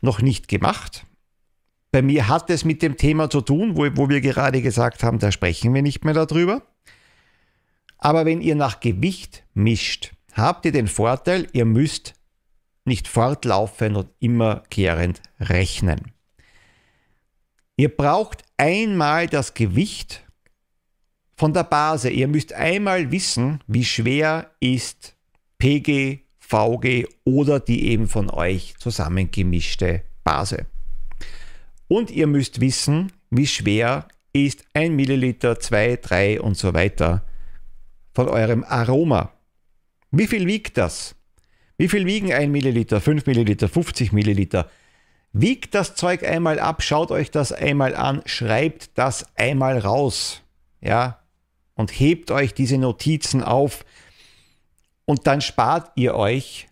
noch 0.03 0.21
nicht 0.21 0.49
gemacht. 0.49 1.07
Bei 1.91 2.03
mir 2.03 2.29
hat 2.29 2.51
es 2.51 2.65
mit 2.65 2.83
dem 2.83 2.97
Thema 2.97 3.31
zu 3.31 3.41
tun, 3.41 3.77
wo, 3.77 3.87
wo 3.97 4.09
wir 4.09 4.21
gerade 4.21 4.61
gesagt 4.61 5.03
haben, 5.03 5.19
da 5.19 5.33
sprechen 5.33 5.73
wir 5.73 5.83
nicht 5.83 6.05
mehr 6.05 6.15
darüber. 6.15 6.63
Aber 7.99 8.27
wenn 8.27 8.41
ihr 8.41 8.57
nach 8.57 8.81
Gewicht 8.81 9.45
mischt, 9.55 10.13
habt 10.33 10.67
ihr 10.67 10.73
den 10.73 10.89
Vorteil, 10.89 11.47
ihr 11.53 11.65
müsst 11.65 12.15
nicht 12.85 13.07
fortlaufend 13.09 13.97
und 13.97 14.09
immerkehrend 14.19 15.23
rechnen. 15.39 16.13
Ihr 17.77 17.95
braucht 17.95 18.43
einmal 18.57 19.29
das 19.29 19.55
Gewicht 19.55 20.25
von 21.37 21.53
der 21.53 21.65
Base. 21.65 22.11
Ihr 22.11 22.29
müsst 22.29 22.53
einmal 22.53 23.11
wissen, 23.11 23.61
wie 23.67 23.85
schwer 23.85 24.51
ist 24.61 25.17
PG, 25.59 26.22
VG 26.53 27.07
oder 27.25 27.61
die 27.61 27.89
eben 27.89 28.09
von 28.09 28.29
euch 28.29 28.75
zusammengemischte 28.79 30.03
Base. 30.23 30.67
Und 31.89 32.11
ihr 32.11 32.27
müsst 32.27 32.61
wissen, 32.61 33.11
wie 33.31 33.47
schwer 33.47 34.07
ist 34.35 34.65
ein 34.75 34.95
Milliliter, 34.95 35.59
zwei, 35.59 35.97
drei 35.97 36.41
und 36.41 36.57
so 36.57 36.75
weiter 36.75 37.25
von 38.15 38.29
eurem 38.29 38.65
Aroma. 38.65 39.33
Wie 40.11 40.27
viel 40.27 40.47
wiegt 40.47 40.77
das? 40.77 41.15
Wie 41.79 41.89
viel 41.89 42.05
wiegen 42.05 42.33
ein 42.33 42.53
Milliliter, 42.53 43.01
5 43.01 43.27
Milliliter, 43.27 43.69
50 43.69 44.13
Milliliter? 44.13 44.71
Wiegt 45.33 45.75
das 45.75 45.95
Zeug 45.95 46.23
einmal 46.23 46.59
ab, 46.59 46.83
schaut 46.83 47.11
euch 47.11 47.31
das 47.31 47.51
einmal 47.51 47.97
an, 47.97 48.23
schreibt 48.27 48.91
das 48.99 49.25
einmal 49.37 49.79
raus. 49.79 50.43
Ja, 50.83 51.23
und 51.75 51.91
hebt 51.91 52.31
euch 52.31 52.53
diese 52.53 52.77
Notizen 52.77 53.43
auf 53.43 53.85
und 55.05 55.27
dann 55.27 55.41
spart 55.41 55.91
ihr 55.97 56.15
euch 56.15 56.69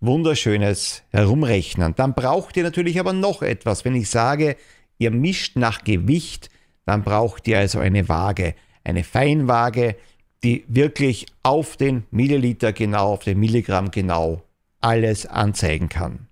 wunderschönes 0.00 1.02
Herumrechnen. 1.10 1.94
Dann 1.94 2.14
braucht 2.14 2.56
ihr 2.56 2.62
natürlich 2.62 2.98
aber 2.98 3.12
noch 3.12 3.42
etwas. 3.42 3.84
Wenn 3.84 3.94
ich 3.94 4.08
sage, 4.08 4.56
ihr 4.98 5.10
mischt 5.10 5.56
nach 5.56 5.84
Gewicht, 5.84 6.50
dann 6.86 7.02
braucht 7.02 7.46
ihr 7.48 7.58
also 7.58 7.78
eine 7.78 8.08
Waage, 8.08 8.54
eine 8.84 9.04
Feinwaage, 9.04 9.96
die 10.42 10.64
wirklich 10.68 11.26
auf 11.42 11.76
den 11.76 12.04
Milliliter 12.10 12.72
genau, 12.72 13.12
auf 13.12 13.24
den 13.24 13.38
Milligramm 13.38 13.90
genau 13.90 14.42
alles 14.80 15.26
anzeigen 15.26 15.88
kann. 15.88 16.28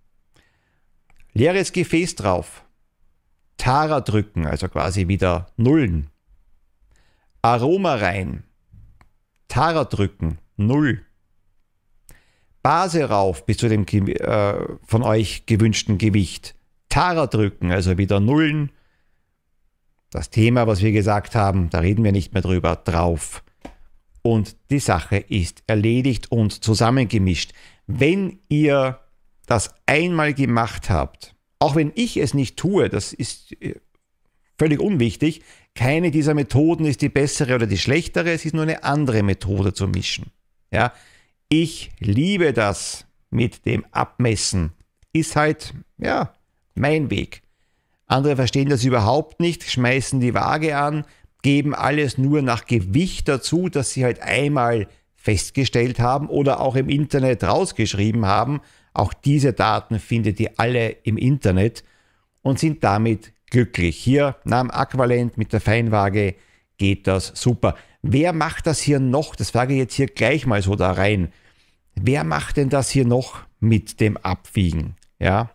Leeres 1.35 1.73
Gefäß 1.73 2.15
drauf. 2.15 2.65
Tara 3.59 4.01
drücken, 4.01 4.47
also 4.47 4.69
quasi 4.69 5.09
wieder 5.09 5.49
Nullen. 5.57 6.09
Aroma 7.43 7.97
rein. 7.97 8.45
Tara 9.49 9.85
drücken, 9.85 10.39
Null. 10.57 11.05
Base 12.63 13.05
rauf 13.05 13.47
bis 13.47 13.59
zu 13.59 13.69
dem 13.69 13.87
äh, 13.87 14.55
von 14.85 15.03
euch 15.03 15.47
gewünschten 15.47 15.99
Gewicht. 15.99 16.55
Tara 16.89 17.27
drücken, 17.27 17.71
also 17.71 17.99
wieder 17.99 18.21
Nullen. 18.21 18.71
Das 20.11 20.31
Thema, 20.31 20.67
was 20.67 20.83
wir 20.83 20.93
gesagt 20.93 21.35
haben, 21.35 21.71
da 21.71 21.81
reden 21.81 22.03
wir 22.03 22.13
nicht 22.13 22.33
mehr 22.33 22.43
drüber, 22.43 22.77
drauf 22.77 23.43
und 24.23 24.57
die 24.71 24.79
Sache 24.79 25.17
ist 25.17 25.63
erledigt 25.67 26.31
und 26.31 26.65
zusammengemischt. 26.65 27.53
Wenn 27.87 28.41
ihr 28.49 29.01
das 29.47 29.75
einmal 29.87 30.35
gemacht 30.35 30.91
habt, 30.91 31.35
auch 31.59 31.77
wenn 31.77 31.93
ich 31.95 32.19
es 32.19 32.35
nicht 32.35 32.57
tue, 32.57 32.89
das 32.89 33.13
ist 33.13 33.53
äh, 33.63 33.77
völlig 34.59 34.81
unwichtig, 34.81 35.43
keine 35.75 36.11
dieser 36.11 36.35
Methoden 36.35 36.85
ist 36.85 37.01
die 37.03 37.09
bessere 37.09 37.55
oder 37.55 37.67
die 37.67 37.79
schlechtere, 37.79 38.33
es 38.33 38.45
ist 38.45 38.55
nur 38.55 38.65
eine 38.65 38.85
andere 38.85 39.23
Methode 39.23 39.73
zu 39.73 39.89
mischen. 39.89 40.27
Ja, 40.71 40.93
ich 41.49 41.91
liebe 41.99 42.53
das 42.53 43.07
mit 43.31 43.67
dem 43.67 43.85
Abmessen. 43.91 44.73
Ist 45.13 45.37
halt, 45.37 45.75
ja, 45.99 46.35
mein 46.75 47.11
Weg. 47.11 47.43
Andere 48.07 48.37
verstehen 48.37 48.69
das 48.69 48.85
überhaupt 48.85 49.41
nicht, 49.41 49.65
schmeißen 49.71 50.21
die 50.21 50.35
Waage 50.35 50.77
an, 50.77 51.05
geben 51.43 51.75
alles 51.75 52.19
nur 52.19 52.43
nach 52.43 52.67
Gewicht 52.67 53.29
dazu, 53.29 53.69
dass 53.69 53.93
sie 53.93 54.05
halt 54.05 54.21
einmal 54.23 54.89
festgestellt 55.15 55.99
haben 55.99 56.29
oder 56.29 56.61
auch 56.61 56.77
im 56.77 56.89
Internet 56.89 57.45
rausgeschrieben 57.45 58.27
haben. 58.27 58.61
Auch 58.95 59.13
diese 59.13 59.53
Daten 59.53 59.99
findet 59.99 60.41
ihr 60.41 60.53
alle 60.57 60.91
im 61.03 61.19
Internet 61.19 61.85
und 62.43 62.59
sind 62.59 62.83
damit 62.83 63.33
glücklich. 63.51 63.97
Hier 63.97 64.37
nach 64.45 64.63
dem 64.63 64.71
Aqualent 64.71 65.37
mit 65.37 65.53
der 65.53 65.61
Feinwaage 65.61 66.35
geht 66.79 67.07
das 67.07 67.33
super. 67.35 67.75
Wer 68.03 68.33
macht 68.33 68.67
das 68.67 68.81
hier 68.81 69.01
noch? 69.01 69.35
Das 69.35 69.51
frage 69.51 69.75
ich 69.75 69.79
jetzt 69.79 69.95
hier 69.95 70.07
gleich 70.07 70.47
mal 70.47 70.63
so 70.63 70.77
da 70.77 70.93
rein. 70.93 71.33
Wer 71.95 72.25
macht 72.25 72.57
denn 72.57 72.69
das 72.69 72.91
hier 72.91 73.05
noch 73.05 73.43
mit 73.61 74.01
dem 74.01 74.17
Abwiegen? 74.17 74.97
Ja. 75.19 75.51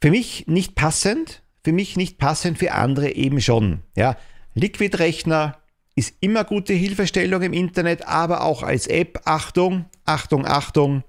Für 0.00 0.10
mich 0.10 0.46
nicht 0.46 0.74
passend, 0.74 1.42
für 1.62 1.72
mich 1.72 1.96
nicht 1.96 2.18
passend, 2.18 2.58
für 2.58 2.72
andere 2.72 3.12
eben 3.12 3.40
schon. 3.40 3.80
Ja, 3.96 4.16
Liquid-Rechner 4.54 5.58
ist 5.96 6.14
immer 6.20 6.44
gute 6.44 6.72
Hilfestellung 6.72 7.42
im 7.42 7.52
Internet, 7.52 8.06
aber 8.06 8.42
auch 8.42 8.62
als 8.62 8.86
App. 8.86 9.22
Achtung, 9.24 9.86
Achtung, 10.04 10.46
Achtung. 10.46 11.04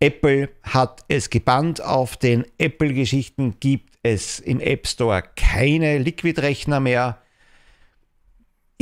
Apple 0.00 0.48
hat 0.62 1.04
es 1.08 1.30
gebannt. 1.30 1.80
Auf 1.80 2.16
den 2.16 2.44
Apple-Geschichten 2.58 3.58
gibt 3.60 3.98
es 4.02 4.40
im 4.40 4.60
App 4.60 4.86
Store 4.86 5.22
keine 5.36 5.98
Liquid-Rechner 5.98 6.80
mehr. 6.80 7.22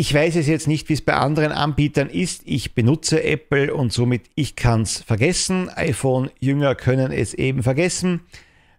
Ich 0.00 0.14
weiß 0.14 0.36
es 0.36 0.46
jetzt 0.46 0.66
nicht, 0.66 0.88
wie 0.88 0.94
es 0.94 1.02
bei 1.02 1.12
anderen 1.12 1.52
Anbietern 1.52 2.08
ist. 2.08 2.40
Ich 2.46 2.74
benutze 2.74 3.22
Apple 3.22 3.74
und 3.74 3.92
somit 3.92 4.30
ich 4.34 4.56
kann 4.56 4.80
es 4.82 5.02
vergessen. 5.02 5.68
iPhone-Jünger 5.68 6.74
können 6.74 7.12
es 7.12 7.34
eben 7.34 7.62
vergessen. 7.62 8.20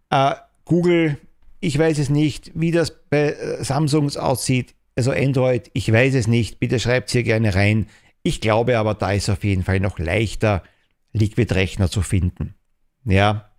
Äh, 0.10 0.34
Google 0.66 1.18
ich 1.62 1.78
weiß 1.78 2.00
es 2.00 2.10
nicht, 2.10 2.52
wie 2.56 2.72
das 2.72 2.92
bei 3.10 3.34
äh, 3.34 3.64
Samsungs 3.64 4.18
aussieht, 4.18 4.74
also 4.96 5.12
Android, 5.12 5.70
ich 5.74 5.92
weiß 5.92 6.16
es 6.16 6.28
nicht. 6.28 6.60
Bitte 6.60 6.80
schreibt 6.80 7.08
es 7.08 7.14
hier 7.14 7.24
gerne 7.24 7.56
rein. 7.56 7.88
Ich 8.24 8.42
glaube 8.42 8.78
aber, 8.78 8.96
da 8.96 9.12
ist 9.12 9.30
auf 9.30 9.44
jeden 9.44 9.64
Fall 9.64 9.80
noch 9.80 10.00
leichter, 10.00 10.64
Liquid-Rechner 11.14 11.90
zu 11.90 12.02
finden. 12.02 12.56
Ja. 13.06 13.52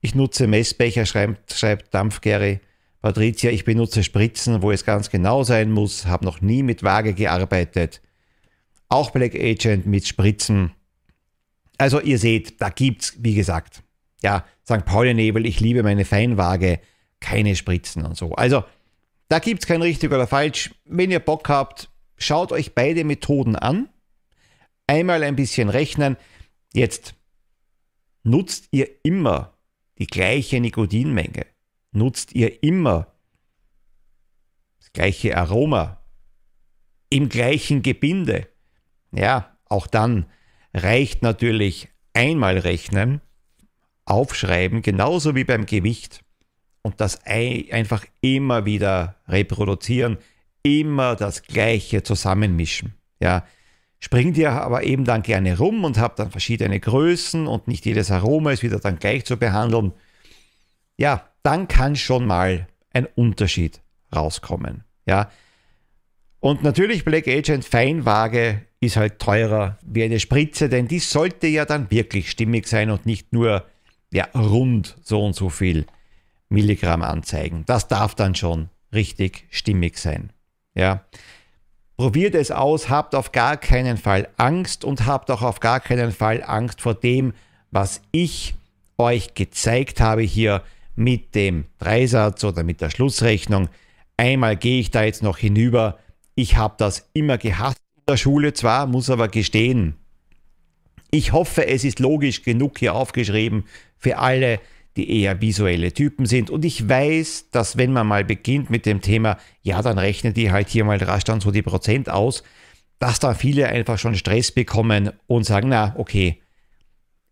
Ich 0.00 0.14
nutze 0.14 0.46
Messbecher, 0.46 1.04
schreibt, 1.06 1.52
schreibt 1.52 1.92
Dampfgary. 1.94 2.60
Patricia, 3.06 3.52
ich 3.52 3.64
benutze 3.64 4.02
Spritzen, 4.02 4.62
wo 4.62 4.72
es 4.72 4.84
ganz 4.84 5.10
genau 5.10 5.44
sein 5.44 5.70
muss, 5.70 6.06
habe 6.06 6.24
noch 6.24 6.40
nie 6.40 6.64
mit 6.64 6.82
Waage 6.82 7.14
gearbeitet. 7.14 8.02
Auch 8.88 9.12
Black 9.12 9.36
Agent 9.36 9.86
mit 9.86 10.08
Spritzen. 10.08 10.72
Also 11.78 12.00
ihr 12.00 12.18
seht, 12.18 12.60
da 12.60 12.68
gibt 12.68 13.02
es, 13.02 13.22
wie 13.22 13.34
gesagt, 13.34 13.84
ja, 14.24 14.44
St. 14.64 14.84
Pauli-Nebel, 14.84 15.46
ich 15.46 15.60
liebe 15.60 15.84
meine 15.84 16.04
Feinwaage, 16.04 16.80
keine 17.20 17.54
Spritzen 17.54 18.04
und 18.04 18.16
so. 18.16 18.32
Also, 18.32 18.64
da 19.28 19.38
gibt 19.38 19.62
es 19.62 19.68
kein 19.68 19.82
richtig 19.82 20.10
oder 20.10 20.26
falsch. 20.26 20.74
Wenn 20.84 21.12
ihr 21.12 21.20
Bock 21.20 21.48
habt, 21.48 21.88
schaut 22.16 22.50
euch 22.50 22.74
beide 22.74 23.04
Methoden 23.04 23.54
an. 23.54 23.88
Einmal 24.88 25.22
ein 25.22 25.36
bisschen 25.36 25.68
rechnen. 25.68 26.16
Jetzt 26.72 27.14
nutzt 28.24 28.66
ihr 28.72 28.88
immer 29.04 29.56
die 29.98 30.08
gleiche 30.08 30.58
Nikotinmenge. 30.58 31.46
Nutzt 31.92 32.34
ihr 32.34 32.62
immer 32.62 33.12
das 34.78 34.92
gleiche 34.92 35.36
Aroma 35.36 36.00
im 37.10 37.28
gleichen 37.28 37.82
Gebinde. 37.82 38.48
Ja, 39.12 39.56
auch 39.66 39.86
dann 39.86 40.26
reicht 40.74 41.22
natürlich 41.22 41.88
einmal 42.12 42.58
rechnen 42.58 43.20
aufschreiben, 44.04 44.82
genauso 44.82 45.34
wie 45.34 45.44
beim 45.44 45.66
Gewicht. 45.66 46.20
Und 46.82 47.00
das 47.00 47.20
einfach 47.26 48.04
immer 48.20 48.64
wieder 48.64 49.16
reproduzieren, 49.26 50.18
immer 50.62 51.16
das 51.16 51.42
Gleiche 51.42 52.04
zusammenmischen. 52.04 52.94
Ja, 53.18 53.44
springt 53.98 54.36
ihr 54.38 54.52
aber 54.52 54.84
eben 54.84 55.04
dann 55.04 55.22
gerne 55.22 55.58
rum 55.58 55.82
und 55.82 55.98
habt 55.98 56.20
dann 56.20 56.30
verschiedene 56.30 56.78
Größen 56.78 57.48
und 57.48 57.66
nicht 57.66 57.86
jedes 57.86 58.12
Aroma 58.12 58.52
ist 58.52 58.62
wieder 58.62 58.78
dann 58.78 59.00
gleich 59.00 59.24
zu 59.24 59.36
behandeln. 59.36 59.92
Ja, 60.96 61.28
dann 61.42 61.68
kann 61.68 61.96
schon 61.96 62.26
mal 62.26 62.66
ein 62.92 63.06
Unterschied 63.14 63.80
rauskommen. 64.14 64.84
Ja, 65.06 65.30
und 66.46 66.62
natürlich 66.62 67.04
Black 67.04 67.26
Agent 67.26 67.64
Feinwaage 67.64 68.62
ist 68.78 68.96
halt 68.96 69.18
teurer 69.18 69.78
wie 69.82 70.04
eine 70.04 70.20
Spritze, 70.20 70.68
denn 70.68 70.86
die 70.86 71.00
sollte 71.00 71.48
ja 71.48 71.64
dann 71.64 71.90
wirklich 71.90 72.30
stimmig 72.30 72.68
sein 72.68 72.90
und 72.90 73.04
nicht 73.04 73.32
nur 73.32 73.64
ja, 74.12 74.26
rund 74.34 74.96
so 75.02 75.24
und 75.24 75.34
so 75.34 75.48
viel 75.48 75.86
Milligramm 76.48 77.02
anzeigen. 77.02 77.64
Das 77.66 77.88
darf 77.88 78.14
dann 78.14 78.34
schon 78.36 78.68
richtig 78.92 79.46
stimmig 79.50 79.98
sein. 79.98 80.32
Ja. 80.74 81.04
Probiert 81.96 82.34
es 82.34 82.50
aus, 82.50 82.90
habt 82.90 83.14
auf 83.14 83.32
gar 83.32 83.56
keinen 83.56 83.96
Fall 83.96 84.28
Angst 84.36 84.84
und 84.84 85.06
habt 85.06 85.30
auch 85.30 85.42
auf 85.42 85.60
gar 85.60 85.80
keinen 85.80 86.12
Fall 86.12 86.44
Angst 86.46 86.80
vor 86.80 86.94
dem, 86.94 87.32
was 87.70 88.02
ich 88.12 88.54
euch 88.98 89.34
gezeigt 89.34 90.00
habe 90.00 90.22
hier 90.22 90.62
mit 90.96 91.34
dem 91.34 91.66
Dreisatz 91.78 92.42
oder 92.44 92.62
mit 92.62 92.80
der 92.80 92.90
Schlussrechnung. 92.90 93.68
Einmal 94.16 94.56
gehe 94.56 94.80
ich 94.80 94.90
da 94.90 95.04
jetzt 95.04 95.22
noch 95.22 95.38
hinüber. 95.38 95.98
Ich 96.34 96.56
habe 96.56 96.74
das 96.78 97.08
immer 97.12 97.38
gehasst 97.38 97.78
in 97.96 98.02
der 98.08 98.16
Schule 98.16 98.52
zwar, 98.52 98.86
muss 98.86 99.10
aber 99.10 99.28
gestehen, 99.28 99.96
ich 101.10 101.32
hoffe, 101.32 101.66
es 101.66 101.84
ist 101.84 101.98
logisch 101.98 102.42
genug 102.42 102.78
hier 102.78 102.94
aufgeschrieben 102.94 103.64
für 103.96 104.18
alle, 104.18 104.60
die 104.96 105.22
eher 105.22 105.40
visuelle 105.40 105.92
Typen 105.92 106.26
sind. 106.26 106.50
Und 106.50 106.64
ich 106.64 106.88
weiß, 106.88 107.50
dass 107.50 107.76
wenn 107.76 107.92
man 107.92 108.06
mal 108.06 108.24
beginnt 108.24 108.70
mit 108.70 108.86
dem 108.86 109.00
Thema, 109.00 109.38
ja, 109.62 109.82
dann 109.82 109.98
rechnen 109.98 110.34
die 110.34 110.50
halt 110.50 110.68
hier 110.68 110.84
mal 110.84 110.98
rasch 110.98 111.24
dann 111.24 111.40
so 111.40 111.50
die 111.50 111.62
Prozent 111.62 112.08
aus, 112.08 112.42
dass 112.98 113.20
da 113.20 113.34
viele 113.34 113.68
einfach 113.68 113.98
schon 113.98 114.14
Stress 114.14 114.50
bekommen 114.52 115.12
und 115.26 115.44
sagen, 115.44 115.68
na, 115.68 115.94
okay, 115.98 116.40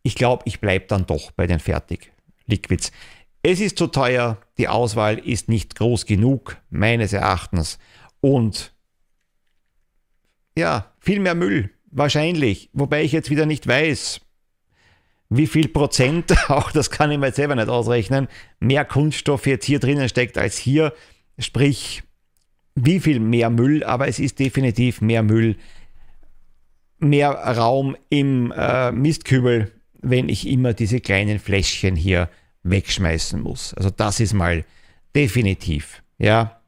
ich 0.03 0.14
glaube, 0.14 0.42
ich 0.46 0.61
bleibe 0.61 0.87
dann 0.87 1.07
doch 1.07 1.31
bei 1.33 1.46
den 1.46 1.59
Fertig-Liquids. 1.59 2.92
Es 3.46 3.61
ist 3.61 3.76
zu 3.76 3.88
teuer, 3.88 4.38
die 4.57 4.68
Auswahl 4.68 5.18
ist 5.18 5.50
nicht 5.50 5.74
groß 5.74 6.07
genug, 6.07 6.57
meines 6.70 7.12
Erachtens. 7.12 7.78
Und 8.22 8.72
ja, 10.57 10.90
viel 10.98 11.20
mehr 11.20 11.35
Müll, 11.35 11.68
wahrscheinlich. 11.90 12.70
Wobei 12.72 13.02
ich 13.02 13.12
jetzt 13.12 13.28
wieder 13.28 13.44
nicht 13.44 13.66
weiß, 13.66 14.22
wie 15.28 15.46
viel 15.46 15.68
Prozent, 15.68 16.35
auch 16.48 16.72
das 16.72 16.90
kann 16.90 17.11
ich 17.11 17.18
mir 17.18 17.26
jetzt 17.26 17.37
selber 17.37 17.54
nicht 17.54 17.68
ausrechnen, 17.68 18.28
mehr 18.61 18.87
Kunststoff 18.87 19.46
jetzt 19.46 19.66
hier 19.66 19.78
drinnen 19.78 20.09
steckt 20.09 20.38
als 20.38 20.57
hier. 20.57 20.94
Sprich, 21.38 22.02
wie 22.74 22.98
viel 22.98 23.20
mehr 23.20 23.50
Müll, 23.50 23.85
aber 23.85 24.09
es 24.09 24.20
ist 24.20 24.38
definitiv 24.38 25.02
mehr 25.02 25.22
Müll, 25.22 25.57
mehr 26.98 27.33
Raum 27.33 27.94
im 28.09 28.54
äh, 28.57 28.90
Mistkübel, 28.90 29.70
wenn 30.00 30.30
ich 30.30 30.48
immer 30.48 30.72
diese 30.72 31.00
kleinen 31.00 31.38
Fläschchen 31.38 31.94
hier 31.94 32.30
wegschmeißen 32.64 33.40
muss. 33.40 33.74
Also 33.74 33.90
das 33.90 34.20
ist 34.20 34.35
mal 34.35 34.64
definitiv, 35.14 36.03
ja. 36.18 36.61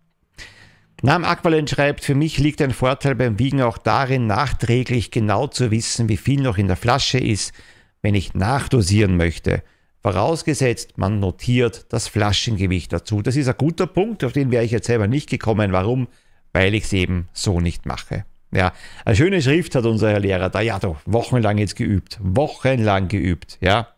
Nam 1.03 1.25
Aqualent 1.25 1.69
schreibt, 1.69 2.05
für 2.05 2.15
mich 2.15 2.39
liegt 2.39 2.63
ein 2.63 2.71
Vorteil 2.71 3.15
beim 3.15 3.39
Wiegen 3.39 3.61
auch 3.61 3.77
darin, 3.77 4.27
nachträglich 4.27 5.11
genau 5.11 5.47
zu 5.47 5.71
wissen, 5.71 6.09
wie 6.09 6.17
viel 6.17 6.41
noch 6.41 6.57
in 6.57 6.69
der 6.69 6.77
Flasche 6.77 7.19
ist, 7.19 7.53
wenn 8.01 8.15
ich 8.15 8.35
nachdosieren 8.35 9.17
möchte. 9.17 9.63
Vorausgesetzt, 10.01 10.97
man 10.97 11.21
notiert 11.21 11.87
das 11.91 12.09
Flaschengewicht 12.09 12.93
dazu. 12.93 13.21
Das 13.21 13.37
ist 13.37 13.49
ein 13.49 13.57
guter 13.59 13.87
Punkt, 13.87 14.25
auf 14.25 14.33
den 14.33 14.51
wäre 14.51 14.65
ich 14.65 14.71
jetzt 14.71 14.87
selber 14.87 15.07
nicht 15.07 15.29
gekommen. 15.29 15.73
Warum? 15.73 16.09
Weil 16.53 16.75
ich 16.75 16.85
es 16.85 16.93
eben 16.93 17.29
so 17.33 17.61
nicht 17.61 17.85
mache. 17.85 18.25
Ja, 18.53 18.73
eine 19.05 19.17
schöne 19.17 19.43
Schrift 19.43 19.75
hat 19.75 19.85
unser 19.85 20.11
Herr 20.11 20.21
Lehrer 20.21 20.49
da, 20.49 20.61
ja 20.61 20.79
doch, 20.79 20.97
wochenlang 21.05 21.59
jetzt 21.59 21.77
geübt. 21.77 22.19
Wochenlang 22.23 23.09
geübt, 23.09 23.59
ja. 23.61 23.89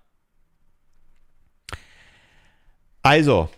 Also, 3.02 3.48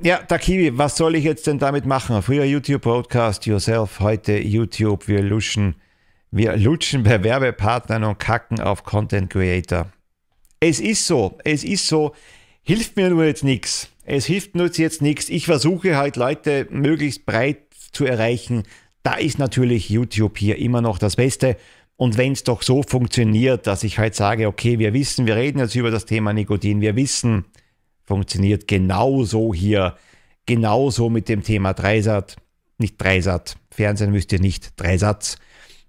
ja, 0.00 0.18
Takiwi, 0.18 0.78
was 0.78 0.96
soll 0.96 1.16
ich 1.16 1.24
jetzt 1.24 1.48
denn 1.48 1.58
damit 1.58 1.84
machen? 1.84 2.22
Früher 2.22 2.44
YouTube 2.44 2.82
Podcast 2.82 3.46
Yourself, 3.46 3.98
heute 3.98 4.38
YouTube, 4.38 5.08
wir 5.08 5.22
luschen, 5.22 5.74
wir 6.30 6.56
lutschen 6.56 7.02
bei 7.02 7.24
Werbepartnern 7.24 8.04
und 8.04 8.20
kacken 8.20 8.60
auf 8.60 8.84
Content 8.84 9.30
Creator. 9.30 9.90
Es 10.60 10.78
ist 10.78 11.06
so, 11.06 11.36
es 11.44 11.64
ist 11.64 11.88
so, 11.88 12.14
hilft 12.62 12.96
mir 12.96 13.10
nur 13.10 13.24
jetzt 13.24 13.42
nichts. 13.42 13.88
Es 14.04 14.26
hilft 14.26 14.54
nur 14.54 14.70
jetzt 14.70 15.02
nichts. 15.02 15.28
Ich 15.28 15.46
versuche 15.46 15.96
halt 15.96 16.14
Leute 16.14 16.68
möglichst 16.70 17.26
breit 17.26 17.58
zu 17.90 18.04
erreichen. 18.04 18.62
Da 19.02 19.14
ist 19.14 19.40
natürlich 19.40 19.90
YouTube 19.90 20.38
hier 20.38 20.58
immer 20.58 20.80
noch 20.80 20.98
das 20.98 21.16
Beste. 21.16 21.56
Und 21.98 22.16
wenn 22.16 22.30
es 22.30 22.44
doch 22.44 22.62
so 22.62 22.84
funktioniert, 22.84 23.66
dass 23.66 23.82
ich 23.82 23.98
halt 23.98 24.14
sage, 24.14 24.46
okay, 24.46 24.78
wir 24.78 24.94
wissen, 24.94 25.26
wir 25.26 25.34
reden 25.34 25.58
jetzt 25.58 25.74
über 25.74 25.90
das 25.90 26.04
Thema 26.04 26.32
Nikotin, 26.32 26.80
wir 26.80 26.94
wissen, 26.94 27.44
funktioniert 28.04 28.68
genauso 28.68 29.52
hier, 29.52 29.96
genauso 30.46 31.10
mit 31.10 31.28
dem 31.28 31.42
Thema 31.42 31.74
Dreisat, 31.74 32.36
nicht 32.78 33.02
Dreisat, 33.02 33.56
Fernsehen 33.72 34.12
müsst 34.12 34.32
ihr 34.32 34.38
nicht, 34.38 34.80
Dreisatz, 34.80 35.38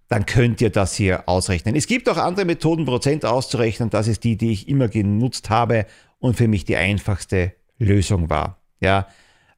dann 0.07 0.25
könnt 0.25 0.61
ihr 0.61 0.71
das 0.71 0.95
hier 0.95 1.29
ausrechnen. 1.29 1.75
Es 1.75 1.85
gibt 1.85 2.09
auch 2.09 2.17
andere 2.17 2.45
Methoden, 2.45 2.85
Prozent 2.85 3.23
auszurechnen, 3.23 3.91
das 3.91 4.07
ist 4.07 4.23
die, 4.23 4.35
die 4.35 4.51
ich 4.51 4.67
immer 4.67 4.87
genutzt 4.87 5.51
habe 5.51 5.85
und 6.17 6.35
für 6.35 6.47
mich 6.47 6.65
die 6.65 6.75
einfachste 6.75 7.53
Lösung 7.77 8.31
war. 8.31 8.59
Ja, 8.81 9.07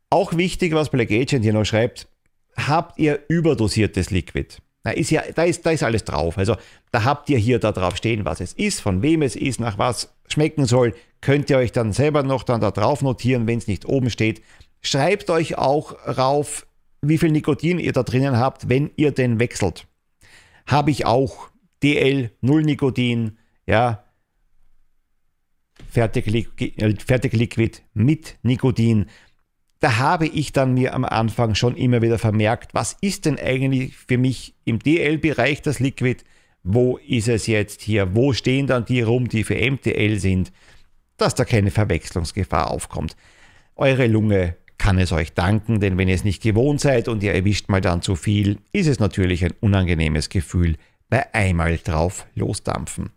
auch 0.10 0.36
wichtig, 0.36 0.74
was 0.74 0.90
Black 0.90 1.12
Agent 1.12 1.46
hier 1.46 1.54
noch 1.54 1.64
schreibt, 1.64 2.10
habt 2.58 3.00
ihr 3.00 3.22
überdosiertes 3.30 4.12
Liquid? 4.12 4.58
Da 4.84 4.92
ist 4.92 5.12
ja, 5.12 5.24
da 5.36 5.44
ist, 5.44 5.66
da 5.66 5.72
ist 5.72 5.84
alles 5.84 6.04
drauf. 6.04 6.38
Also 6.38 6.56
da 6.92 7.04
habt 7.04 7.30
ihr 7.30 7.38
hier 7.38 7.60
da 7.60 7.72
drauf 7.72 7.98
stehen, 7.98 8.26
was 8.26 8.40
es 8.40 8.54
ist, 8.54 8.82
von 8.82 9.04
wem 9.04 9.22
es 9.22 9.36
ist, 9.36 9.60
nach 9.60 9.78
was 9.78 10.14
schmecken 10.28 10.66
soll. 10.66 10.96
Könnt 11.22 11.50
ihr 11.50 11.58
euch 11.58 11.72
dann 11.72 11.94
selber 11.94 12.24
noch 12.24 12.44
dann 12.44 12.62
da 12.62 12.72
drauf 12.72 13.02
notieren, 13.02 13.46
wenn 13.46 13.60
es 13.60 13.68
nicht 13.68 13.86
oben 13.86 14.10
steht. 14.10 14.42
Schreibt 14.82 15.30
euch 15.30 15.58
auch 15.58 15.96
rauf, 16.08 16.66
wie 17.02 17.20
viel 17.20 17.32
Nikotin 17.32 17.80
ihr 17.80 17.94
da 17.94 18.04
drinnen 18.04 18.38
habt, 18.38 18.70
wenn 18.70 18.90
ihr 18.96 19.12
den 19.12 19.40
wechselt. 19.40 19.88
Habe 20.66 20.92
ich 20.92 21.06
auch 21.06 21.50
DL 21.84 22.32
0 22.42 22.64
Nikotin, 22.64 23.38
ja, 23.68 24.04
äh, 25.94 26.96
Fertig 27.06 27.82
mit 27.94 28.38
Nikotin 28.44 29.06
da 29.82 29.98
habe 29.98 30.28
ich 30.28 30.54
dann 30.54 30.76
mir 30.76 30.94
am 30.94 31.04
Anfang 31.04 31.56
schon 31.56 31.76
immer 31.76 32.04
wieder 32.04 32.20
vermerkt, 32.20 32.74
was 32.74 32.96
ist 33.02 33.26
denn 33.26 33.40
eigentlich 33.40 33.98
für 33.98 34.20
mich 34.20 34.54
im 34.64 34.78
DL-Bereich 34.78 35.64
das 35.64 35.80
Liquid? 35.80 36.24
Wo 36.64 36.98
ist 36.98 37.28
es 37.28 37.48
jetzt 37.48 37.82
hier? 37.82 38.16
Wo 38.16 38.32
stehen 38.32 38.68
dann 38.68 38.86
die 38.86 39.02
rum, 39.02 39.28
die 39.28 39.44
für 39.44 39.56
MTL 39.56 40.20
sind? 40.20 40.52
Dass 41.18 41.34
da 41.34 41.46
keine 41.46 41.72
Verwechslungsgefahr 41.72 42.70
aufkommt. 42.70 43.16
Eure 43.76 44.06
Lunge 44.06 44.56
kann 44.78 45.00
es 45.00 45.12
euch 45.12 45.34
danken, 45.34 45.80
denn 45.80 45.98
wenn 45.98 46.08
ihr 46.08 46.16
es 46.16 46.24
nicht 46.24 46.44
gewohnt 46.44 46.80
seid 46.80 47.08
und 47.08 47.24
ihr 47.24 47.34
erwischt 47.34 47.68
mal 47.68 47.82
dann 47.82 48.04
zu 48.04 48.16
viel, 48.16 48.60
ist 48.74 48.88
es 48.88 49.00
natürlich 49.00 49.44
ein 49.44 49.54
unangenehmes 49.62 50.30
Gefühl 50.30 50.78
bei 51.10 51.34
einmal 51.34 51.78
drauf 51.80 52.28
losdampfen. 52.36 53.10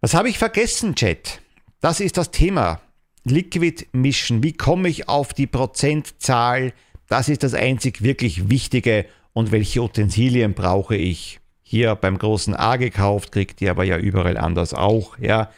Was 0.00 0.14
habe 0.14 0.28
ich 0.28 0.38
vergessen, 0.38 0.96
Chat? 0.96 1.40
Das 1.80 2.00
ist 2.00 2.16
das 2.16 2.32
Thema. 2.32 2.80
Liquid 3.24 3.86
mischen. 3.92 4.42
Wie 4.42 4.52
komme 4.52 4.88
ich 4.88 5.08
auf 5.08 5.34
die 5.34 5.46
Prozentzahl? 5.46 6.72
Das 7.08 7.28
ist 7.28 7.42
das 7.42 7.54
einzig 7.54 8.02
wirklich 8.02 8.50
Wichtige. 8.50 9.06
Und 9.32 9.52
welche 9.52 9.82
Utensilien 9.82 10.54
brauche 10.54 10.96
ich? 10.96 11.40
Hier 11.62 11.94
beim 11.94 12.18
großen 12.18 12.54
A 12.54 12.76
gekauft, 12.76 13.32
kriegt 13.32 13.60
ihr 13.60 13.70
aber 13.70 13.84
ja 13.84 13.98
überall 13.98 14.36
anders 14.36 14.74
auch. 14.74 15.18
Ja. 15.18 15.50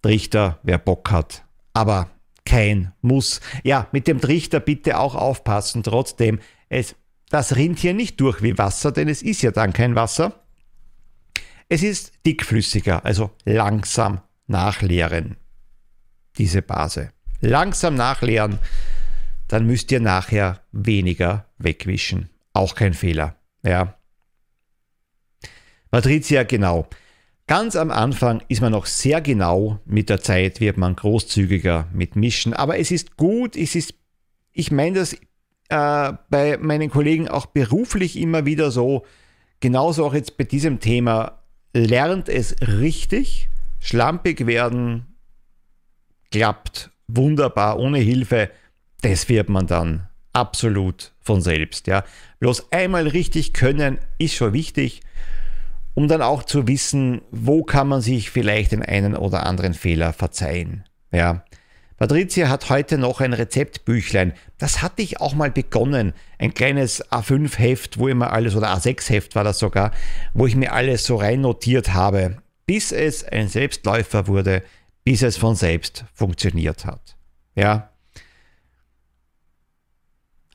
Trichter, 0.00 0.58
wer 0.62 0.78
Bock 0.78 1.10
hat. 1.10 1.44
Aber 1.74 2.10
kein 2.44 2.92
Muss. 3.00 3.40
Ja, 3.62 3.86
mit 3.92 4.08
dem 4.08 4.20
Trichter 4.20 4.60
bitte 4.60 4.98
auch 4.98 5.14
aufpassen. 5.14 5.82
Trotzdem, 5.82 6.40
es, 6.68 6.96
das 7.28 7.56
rinnt 7.56 7.78
hier 7.78 7.94
nicht 7.94 8.20
durch 8.20 8.42
wie 8.42 8.58
Wasser, 8.58 8.92
denn 8.92 9.08
es 9.08 9.22
ist 9.22 9.42
ja 9.42 9.50
dann 9.50 9.72
kein 9.72 9.94
Wasser. 9.94 10.40
Es 11.68 11.82
ist 11.82 12.12
dickflüssiger, 12.26 13.04
also 13.04 13.30
langsam 13.44 14.20
nachleeren 14.46 15.36
diese 16.38 16.62
Base. 16.62 17.10
Langsam 17.40 17.94
nachleeren, 17.94 18.58
dann 19.48 19.66
müsst 19.66 19.90
ihr 19.92 20.00
nachher 20.00 20.60
weniger 20.72 21.46
wegwischen. 21.58 22.30
Auch 22.52 22.74
kein 22.74 22.94
Fehler. 22.94 23.36
Ja. 23.62 23.94
Patricia, 25.90 26.42
genau. 26.44 26.88
Ganz 27.46 27.76
am 27.76 27.90
Anfang 27.90 28.42
ist 28.48 28.62
man 28.62 28.72
noch 28.72 28.86
sehr 28.86 29.20
genau, 29.20 29.78
mit 29.84 30.08
der 30.08 30.22
Zeit 30.22 30.60
wird 30.60 30.78
man 30.78 30.96
großzügiger 30.96 31.88
mit 31.92 32.16
Mischen, 32.16 32.54
aber 32.54 32.78
es 32.78 32.90
ist 32.90 33.16
gut, 33.16 33.56
es 33.56 33.74
ist, 33.74 33.94
ich 34.52 34.70
meine 34.70 35.00
das 35.00 35.14
äh, 35.68 36.12
bei 36.30 36.56
meinen 36.58 36.88
Kollegen 36.88 37.28
auch 37.28 37.46
beruflich 37.46 38.16
immer 38.16 38.46
wieder 38.46 38.70
so, 38.70 39.04
genauso 39.60 40.06
auch 40.06 40.14
jetzt 40.14 40.36
bei 40.36 40.44
diesem 40.44 40.80
Thema, 40.80 41.40
lernt 41.74 42.28
es 42.28 42.56
richtig, 42.60 43.48
schlampig 43.80 44.46
werden, 44.46 45.11
klappt 46.32 46.90
wunderbar 47.06 47.78
ohne 47.78 47.98
Hilfe, 47.98 48.50
das 49.02 49.28
wird 49.28 49.48
man 49.48 49.66
dann 49.66 50.08
absolut 50.32 51.12
von 51.20 51.40
selbst. 51.42 51.86
Ja. 51.86 52.04
Bloß 52.40 52.72
einmal 52.72 53.06
richtig 53.06 53.52
können 53.52 53.98
ist 54.18 54.34
schon 54.34 54.52
wichtig, 54.52 55.02
um 55.94 56.08
dann 56.08 56.22
auch 56.22 56.42
zu 56.42 56.66
wissen, 56.66 57.20
wo 57.30 57.62
kann 57.62 57.88
man 57.88 58.00
sich 58.00 58.30
vielleicht 58.30 58.72
den 58.72 58.82
einen 58.82 59.14
oder 59.14 59.44
anderen 59.46 59.74
Fehler 59.74 60.12
verzeihen. 60.12 60.84
Ja. 61.12 61.44
Patricia 61.98 62.48
hat 62.48 62.68
heute 62.68 62.98
noch 62.98 63.20
ein 63.20 63.32
Rezeptbüchlein. 63.32 64.32
Das 64.58 64.82
hatte 64.82 65.02
ich 65.02 65.20
auch 65.20 65.34
mal 65.34 65.52
begonnen. 65.52 66.14
Ein 66.38 66.52
kleines 66.54 67.04
A5-Heft, 67.12 67.98
wo 67.98 68.08
immer 68.08 68.32
alles, 68.32 68.56
oder 68.56 68.74
A6-Heft 68.74 69.36
war 69.36 69.44
das 69.44 69.60
sogar, 69.60 69.92
wo 70.34 70.46
ich 70.46 70.56
mir 70.56 70.72
alles 70.72 71.04
so 71.04 71.16
rein 71.16 71.42
notiert 71.42 71.92
habe, 71.92 72.38
bis 72.66 72.90
es 72.90 73.22
ein 73.22 73.46
Selbstläufer 73.46 74.26
wurde, 74.26 74.64
bis 75.04 75.22
es 75.22 75.36
von 75.36 75.54
selbst 75.54 76.04
funktioniert 76.12 76.84
hat. 76.84 77.16
Ja. 77.54 77.90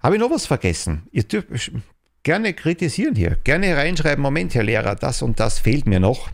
Habe 0.02 0.16
ich 0.16 0.22
noch 0.22 0.32
was 0.32 0.45
vergessen? 0.45 1.08
Ihr 1.12 1.24
dürft 1.24 1.72
gerne 2.24 2.54
kritisieren 2.54 3.16
hier, 3.16 3.38
gerne 3.43 3.76
reinschreiben, 3.76 4.22
Moment, 4.22 4.54
Herr 4.54 4.64
Lehrer, 4.64 4.95
das 4.95 5.22
und 5.22 5.39
das 5.39 5.60
fehlt 5.60 5.88
mir 5.88 6.00
noch. 6.00 6.30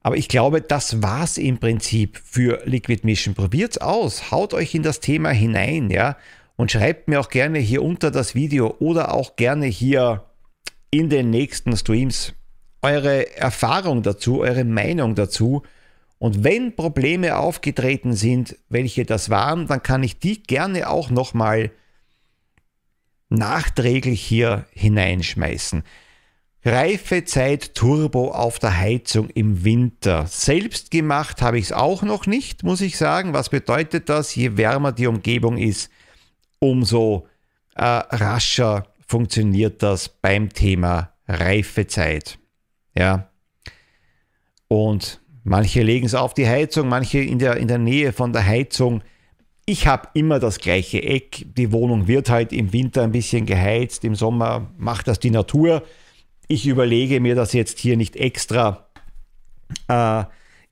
Aber 0.00 0.16
ich 0.16 0.28
glaube, 0.28 0.60
das 0.60 1.02
war 1.02 1.24
es 1.24 1.38
im 1.38 1.58
Prinzip 1.58 2.20
für 2.24 2.62
Liquid 2.64 3.02
Mission. 3.04 3.34
Probiert 3.34 3.72
es 3.72 3.78
aus, 3.78 4.32
haut 4.32 4.52
euch 4.54 4.74
in 4.74 4.82
das 4.82 5.00
Thema 5.00 5.30
hinein, 5.30 5.90
ja, 5.90 6.16
und 6.56 6.72
schreibt 6.72 7.08
mir 7.08 7.20
auch 7.20 7.28
gerne 7.28 7.58
hier 7.58 7.82
unter 7.82 8.10
das 8.10 8.34
Video 8.34 8.76
oder 8.78 9.14
auch 9.14 9.36
gerne 9.36 9.66
hier 9.66 10.24
in 10.90 11.08
den 11.08 11.30
nächsten 11.30 11.76
Streams 11.76 12.34
eure 12.82 13.36
Erfahrung 13.36 14.02
dazu, 14.02 14.40
eure 14.40 14.64
Meinung 14.64 15.14
dazu 15.14 15.62
und 16.22 16.44
wenn 16.44 16.76
Probleme 16.76 17.36
aufgetreten 17.36 18.14
sind, 18.14 18.56
welche 18.68 19.04
das 19.04 19.28
waren, 19.28 19.66
dann 19.66 19.82
kann 19.82 20.04
ich 20.04 20.20
die 20.20 20.40
gerne 20.40 20.88
auch 20.88 21.10
nochmal 21.10 21.72
nachträglich 23.28 24.22
hier 24.22 24.66
hineinschmeißen. 24.70 25.82
Reifezeit 26.64 27.74
Turbo 27.74 28.30
auf 28.30 28.60
der 28.60 28.78
Heizung 28.78 29.30
im 29.30 29.64
Winter. 29.64 30.28
Selbst 30.28 30.92
gemacht 30.92 31.42
habe 31.42 31.58
ich 31.58 31.64
es 31.64 31.72
auch 31.72 32.02
noch 32.04 32.28
nicht, 32.28 32.62
muss 32.62 32.82
ich 32.82 32.98
sagen. 32.98 33.32
Was 33.32 33.48
bedeutet 33.48 34.08
das? 34.08 34.32
Je 34.32 34.56
wärmer 34.56 34.92
die 34.92 35.08
Umgebung 35.08 35.58
ist, 35.58 35.90
umso 36.60 37.26
äh, 37.74 37.82
rascher 37.82 38.86
funktioniert 39.08 39.82
das 39.82 40.08
beim 40.08 40.52
Thema 40.52 41.14
Reifezeit. 41.26 42.38
Ja. 42.94 43.28
Und 44.68 45.20
manche 45.44 45.82
legen 45.82 46.06
es 46.06 46.14
auf 46.14 46.34
die 46.34 46.46
Heizung, 46.46 46.88
manche 46.88 47.18
in 47.18 47.38
der, 47.38 47.56
in 47.56 47.68
der 47.68 47.78
Nähe 47.78 48.12
von 48.12 48.32
der 48.32 48.46
Heizung. 48.46 49.02
Ich 49.64 49.86
habe 49.86 50.08
immer 50.14 50.38
das 50.38 50.58
gleiche 50.58 51.02
Eck. 51.02 51.46
Die 51.56 51.72
Wohnung 51.72 52.08
wird 52.08 52.30
halt 52.30 52.52
im 52.52 52.72
Winter 52.72 53.02
ein 53.02 53.12
bisschen 53.12 53.46
geheizt, 53.46 54.04
im 54.04 54.14
Sommer 54.14 54.70
macht 54.76 55.08
das 55.08 55.20
die 55.20 55.30
Natur. 55.30 55.82
Ich 56.48 56.66
überlege 56.66 57.20
mir 57.20 57.34
das 57.34 57.52
jetzt 57.52 57.78
hier 57.78 57.96
nicht 57.96 58.16
extra. 58.16 58.88
Äh, 59.88 60.24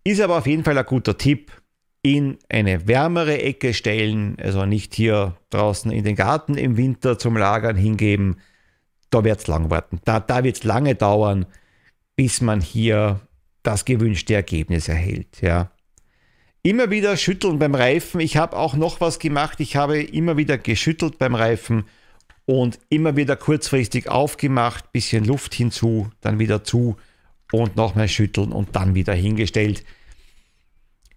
ist 0.04 0.20
aber 0.20 0.38
auf 0.38 0.46
jeden 0.46 0.64
Fall 0.64 0.76
ein 0.76 0.84
guter 0.84 1.16
Tipp. 1.16 1.52
In 2.02 2.38
eine 2.48 2.88
wärmere 2.88 3.42
Ecke 3.42 3.74
stellen, 3.74 4.36
also 4.40 4.64
nicht 4.64 4.94
hier 4.94 5.36
draußen 5.50 5.92
in 5.92 6.02
den 6.02 6.16
Garten 6.16 6.56
im 6.56 6.78
Winter 6.78 7.18
zum 7.18 7.36
Lagern 7.36 7.76
hingeben. 7.76 8.40
Da 9.10 9.22
wird 9.22 9.40
es 9.40 9.46
lang 9.46 9.70
warten. 9.70 10.00
Da, 10.04 10.18
da 10.18 10.42
wird 10.42 10.56
es 10.56 10.64
lange 10.64 10.94
dauern, 10.94 11.44
bis 12.16 12.40
man 12.40 12.62
hier 12.62 13.20
das 13.62 13.84
gewünschte 13.84 14.34
Ergebnis 14.34 14.88
erhält. 14.88 15.40
Ja. 15.40 15.70
Immer 16.62 16.90
wieder 16.90 17.16
schütteln 17.16 17.58
beim 17.58 17.74
Reifen. 17.74 18.20
Ich 18.20 18.36
habe 18.36 18.56
auch 18.56 18.74
noch 18.74 19.00
was 19.00 19.18
gemacht. 19.18 19.60
Ich 19.60 19.76
habe 19.76 20.02
immer 20.02 20.36
wieder 20.36 20.58
geschüttelt 20.58 21.18
beim 21.18 21.34
Reifen 21.34 21.84
und 22.44 22.78
immer 22.88 23.16
wieder 23.16 23.36
kurzfristig 23.36 24.08
aufgemacht, 24.08 24.92
bisschen 24.92 25.24
Luft 25.24 25.54
hinzu, 25.54 26.10
dann 26.20 26.38
wieder 26.38 26.64
zu 26.64 26.96
und 27.52 27.76
nochmal 27.76 28.08
schütteln 28.08 28.52
und 28.52 28.74
dann 28.76 28.94
wieder 28.94 29.14
hingestellt. 29.14 29.84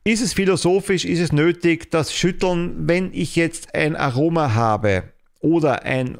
Ist 0.04 0.22
es 0.22 0.34
philosophisch, 0.34 1.06
ist 1.06 1.20
es 1.20 1.32
nötig, 1.32 1.90
das 1.90 2.14
Schütteln, 2.14 2.88
wenn 2.88 3.14
ich 3.14 3.36
jetzt 3.36 3.74
ein 3.74 3.96
Aroma 3.96 4.54
habe 4.54 5.12
oder 5.40 5.84
ein 5.84 6.20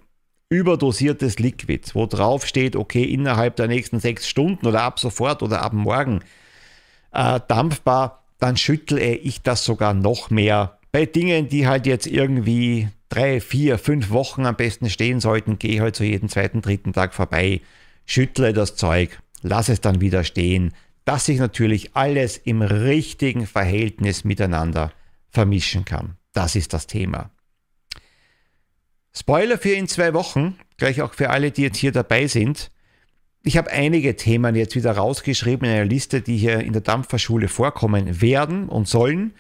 überdosiertes 0.54 1.40
Liquid, 1.40 1.82
wo 1.94 2.06
drauf 2.06 2.46
steht, 2.46 2.76
okay, 2.76 3.04
innerhalb 3.04 3.56
der 3.56 3.68
nächsten 3.68 4.00
sechs 4.00 4.28
Stunden 4.28 4.66
oder 4.68 4.84
ab 4.84 5.00
sofort 5.00 5.42
oder 5.44 5.62
ab 5.62 5.74
morgen 5.74 6.22
äh, 7.12 7.40
dampfbar, 7.48 8.24
dann 8.40 8.58
schüttle 8.58 9.16
ich 9.16 9.42
das 9.42 9.66
sogar 9.66 9.94
noch 9.94 10.30
mehr. 10.30 10.78
Bei 10.92 11.06
Dingen, 11.06 11.50
die 11.50 11.68
halt 11.68 11.88
jetzt 11.88 12.08
irgendwie 12.08 12.88
drei, 13.10 13.42
vier, 13.42 13.78
fünf 13.78 14.12
Wochen 14.12 14.46
am 14.46 14.56
besten 14.56 14.90
stehen 14.90 15.20
sollten, 15.20 15.60
gehe 15.60 15.82
halt 15.82 15.96
so 15.96 16.04
jeden 16.04 16.30
zweiten, 16.30 16.62
dritten 16.62 16.94
Tag 16.94 17.14
vorbei, 17.14 17.62
schüttle 18.06 18.54
das 18.54 18.76
Zeug, 18.76 19.20
lass 19.42 19.70
es 19.70 19.82
dann 19.82 20.02
wieder 20.02 20.24
stehen, 20.24 20.74
dass 21.06 21.26
sich 21.26 21.40
natürlich 21.40 21.96
alles 21.96 22.38
im 22.38 22.62
richtigen 22.62 23.48
Verhältnis 23.48 24.24
miteinander 24.24 24.92
vermischen 25.30 25.86
kann. 25.86 26.18
Das 26.32 26.56
ist 26.56 26.74
das 26.74 26.88
Thema. 26.88 27.30
Spoiler 29.16 29.58
für 29.58 29.74
in 29.74 29.88
zwei 29.88 30.14
Wochen, 30.14 30.58
gleich 30.78 31.02
auch 31.02 31.14
für 31.14 31.30
alle, 31.30 31.52
die 31.52 31.62
jetzt 31.62 31.78
hier 31.78 31.92
dabei 31.92 32.28
sind. 32.28 32.72
Ich 33.44 33.58
habe 33.58 33.72
einige 33.72 34.16
Themen 34.16 34.56
jetzt 34.56 34.76
wieder 34.76 34.94
rausgeschrieben 34.94 35.68
in 35.68 35.76
einer 35.76 35.86
Liste, 35.86 36.22
die 36.22 36.38
hier 36.38 36.62
in 36.62 36.74
der 36.74 36.82
Dampferschule 36.82 37.48
vorkommen 37.48 38.22
werden 38.22 38.70
und 38.70 38.88
sollen. 38.88 39.34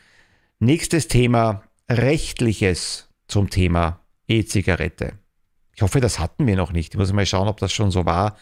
Nächstes 0.59 1.07
Thema 1.07 1.63
rechtliches 1.89 3.09
zum 3.27 3.49
Thema 3.49 3.99
E-Zigarette. 4.27 5.13
Ich 5.75 5.81
hoffe, 5.81 6.01
das 6.01 6.19
hatten 6.19 6.45
wir 6.45 6.55
noch 6.55 6.71
nicht. 6.71 6.93
Ich 6.93 6.99
muss 6.99 7.11
mal 7.11 7.25
schauen, 7.25 7.47
ob 7.47 7.57
das 7.57 7.73
schon 7.73 7.91
so 7.91 8.05
war. 8.05 8.37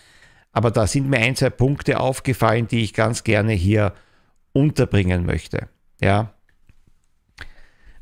Aber 0.51 0.69
da 0.69 0.85
sind 0.85 1.09
mir 1.09 1.19
ein, 1.19 1.35
zwei 1.35 1.49
Punkte 1.49 1.99
aufgefallen, 1.99 2.67
die 2.67 2.83
ich 2.83 2.93
ganz 2.93 3.23
gerne 3.23 3.53
hier 3.53 3.93
unterbringen 4.51 5.25
möchte. 5.25 5.69
Ja. 6.01 6.33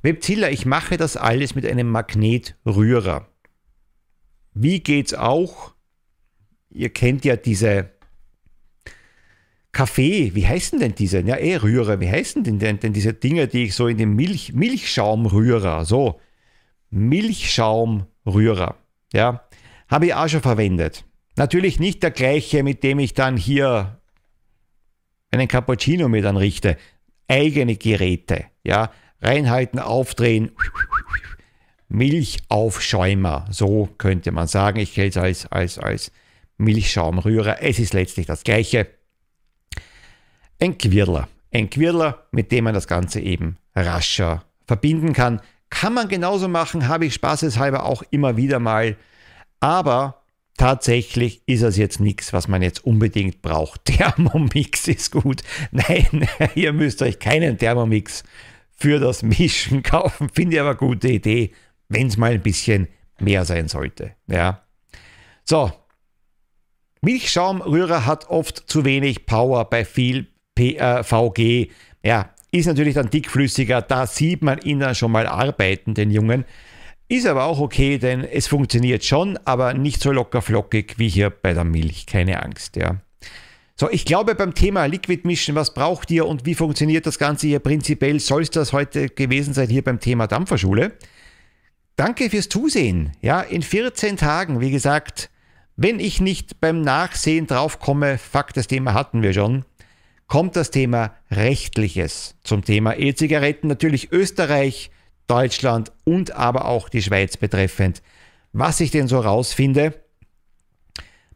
Webzilla, 0.01 0.49
ich 0.49 0.65
mache 0.65 0.97
das 0.97 1.17
alles 1.17 1.55
mit 1.55 1.65
einem 1.65 1.89
Magnetrührer. 1.89 3.27
Wie 4.53 4.79
geht's 4.79 5.13
auch? 5.13 5.73
Ihr 6.69 6.89
kennt 6.89 7.25
ja 7.25 7.35
diese 7.35 7.91
Kaffee, 9.71 10.33
wie 10.35 10.47
heißen 10.47 10.79
denn 10.79 10.95
diese? 10.95 11.21
Ja, 11.21 11.37
eh 11.37 11.57
Rührer, 11.57 11.99
wie 11.99 12.09
heißen 12.09 12.43
denn, 12.43 12.59
denn, 12.59 12.79
denn 12.79 12.93
diese 12.93 13.13
Dinge, 13.13 13.47
die 13.47 13.65
ich 13.65 13.75
so 13.75 13.87
in 13.87 13.97
den 13.97 14.15
Milch, 14.15 14.53
Milchschaumrührer, 14.53 15.85
so, 15.85 16.19
Milchschaumrührer. 16.89 18.75
Ja, 19.13 19.47
habe 19.87 20.07
ich 20.07 20.13
auch 20.13 20.27
schon 20.27 20.41
verwendet. 20.41 21.05
Natürlich 21.35 21.79
nicht 21.79 22.03
der 22.03 22.11
gleiche, 22.11 22.63
mit 22.63 22.83
dem 22.83 22.99
ich 22.99 23.13
dann 23.13 23.37
hier 23.37 23.99
einen 25.31 25.47
Cappuccino 25.47 26.09
mit 26.09 26.25
anrichte. 26.25 26.77
Eigene 27.27 27.75
Geräte. 27.75 28.45
Ja, 28.63 28.91
reinhalten, 29.21 29.79
aufdrehen. 29.79 30.51
Milchaufschäumer, 31.89 33.47
so 33.49 33.89
könnte 33.97 34.31
man 34.31 34.47
sagen. 34.47 34.79
Ich 34.79 34.93
kenne 34.93 35.07
es 35.09 35.17
als, 35.17 35.45
als, 35.47 35.79
als 35.79 36.11
Milchschaumrührer. 36.57 37.63
Es 37.63 37.79
ist 37.79 37.93
letztlich 37.93 38.27
das 38.27 38.43
gleiche. 38.43 38.87
Ein 40.59 40.77
Quirler. 40.77 41.27
Ein 41.51 41.69
Quirler, 41.69 42.27
mit 42.31 42.51
dem 42.51 42.65
man 42.65 42.75
das 42.75 42.87
Ganze 42.87 43.21
eben 43.21 43.57
rascher 43.75 44.43
verbinden 44.67 45.13
kann. 45.13 45.41
Kann 45.71 45.93
man 45.93 46.07
genauso 46.07 46.47
machen, 46.47 46.87
habe 46.87 47.05
ich 47.05 47.13
spaßeshalber 47.15 47.85
auch 47.85 48.03
immer 48.11 48.37
wieder 48.37 48.59
mal. 48.59 48.97
Aber 49.59 50.21
tatsächlich 50.57 51.41
ist 51.47 51.61
es 51.61 51.77
jetzt 51.77 51.99
nichts, 51.99 52.33
was 52.33 52.47
man 52.47 52.61
jetzt 52.61 52.85
unbedingt 52.85 53.41
braucht. 53.41 53.85
Thermomix 53.85 54.87
ist 54.87 55.11
gut. 55.11 55.41
Nein, 55.71 56.27
ihr 56.55 56.73
müsst 56.73 57.01
euch 57.01 57.19
keinen 57.19 57.57
Thermomix 57.57 58.23
für 58.79 58.99
das 58.99 59.23
Mischen 59.23 59.83
kaufen. 59.83 60.29
Finde 60.29 60.55
ich 60.55 60.59
aber 60.59 60.71
eine 60.71 60.77
gute 60.79 61.09
Idee, 61.09 61.51
wenn 61.87 62.07
es 62.07 62.17
mal 62.17 62.31
ein 62.31 62.41
bisschen 62.41 62.87
mehr 63.19 63.45
sein 63.45 63.67
sollte. 63.67 64.15
Ja. 64.27 64.63
So. 65.43 65.71
Milchschaumrührer 67.01 68.05
hat 68.05 68.29
oft 68.29 68.69
zu 68.69 68.83
wenig 68.83 69.25
Power 69.25 69.69
bei 69.69 69.85
viel 69.85 70.27
P 70.55 70.75
äh, 70.75 71.03
VG. 71.03 71.71
Ja, 72.03 72.33
ist 72.51 72.65
natürlich 72.65 72.95
dann 72.95 73.09
dickflüssiger, 73.09 73.81
da 73.81 74.07
sieht 74.07 74.41
man 74.41 74.59
ihn 74.59 74.79
dann 74.79 74.95
schon 74.95 75.11
mal 75.11 75.27
arbeiten, 75.27 75.93
den 75.93 76.11
Jungen. 76.11 76.45
Ist 77.07 77.25
aber 77.25 77.45
auch 77.45 77.59
okay, 77.59 77.97
denn 77.97 78.23
es 78.23 78.47
funktioniert 78.47 79.03
schon, 79.03 79.37
aber 79.45 79.73
nicht 79.73 80.01
so 80.01 80.11
locker 80.11 80.41
flockig 80.41 80.95
wie 80.97 81.09
hier 81.09 81.29
bei 81.29 81.53
der 81.53 81.63
Milch. 81.63 82.05
Keine 82.05 82.43
Angst, 82.43 82.75
ja. 82.75 82.97
So, 83.79 83.89
ich 83.89 84.03
glaube 84.03 84.35
beim 84.35 84.53
Thema 84.53 84.87
Liquid 84.87 85.25
Mischen, 85.25 85.55
was 85.55 85.73
braucht 85.73 86.11
ihr 86.11 86.27
und 86.27 86.45
wie 86.45 86.53
funktioniert 86.53 87.05
das 87.05 87.17
Ganze 87.17 87.47
hier 87.47 87.59
prinzipiell, 87.59 88.19
soll 88.19 88.41
es 88.41 88.49
das 88.49 88.73
heute 88.73 89.07
gewesen 89.07 89.53
sein 89.53 89.69
hier 89.69 89.85
beim 89.85 90.01
Thema 90.01 90.27
Dampferschule. 90.27 90.97
Danke 91.95 92.29
fürs 92.29 92.49
Zusehen. 92.49 93.13
Ja, 93.21 93.39
in 93.39 93.61
14 93.61 94.17
Tagen, 94.17 94.59
wie 94.59 94.71
gesagt, 94.71 95.29
wenn 95.77 96.01
ich 96.01 96.19
nicht 96.19 96.59
beim 96.59 96.81
Nachsehen 96.81 97.47
draufkomme, 97.47 98.17
fuck, 98.17 98.51
das 98.53 98.67
Thema 98.67 98.93
hatten 98.93 99.21
wir 99.21 99.31
schon, 99.31 99.63
kommt 100.27 100.57
das 100.57 100.71
Thema 100.71 101.15
Rechtliches 101.31 102.35
zum 102.43 102.65
Thema 102.65 102.97
E-Zigaretten, 102.97 103.69
natürlich 103.69 104.11
Österreich, 104.11 104.91
Deutschland 105.27 105.93
und 106.03 106.31
aber 106.31 106.65
auch 106.65 106.89
die 106.89 107.01
Schweiz 107.01 107.37
betreffend. 107.37 108.01
Was 108.51 108.81
ich 108.81 108.91
denn 108.91 109.07
so 109.07 109.21
rausfinde, 109.21 109.93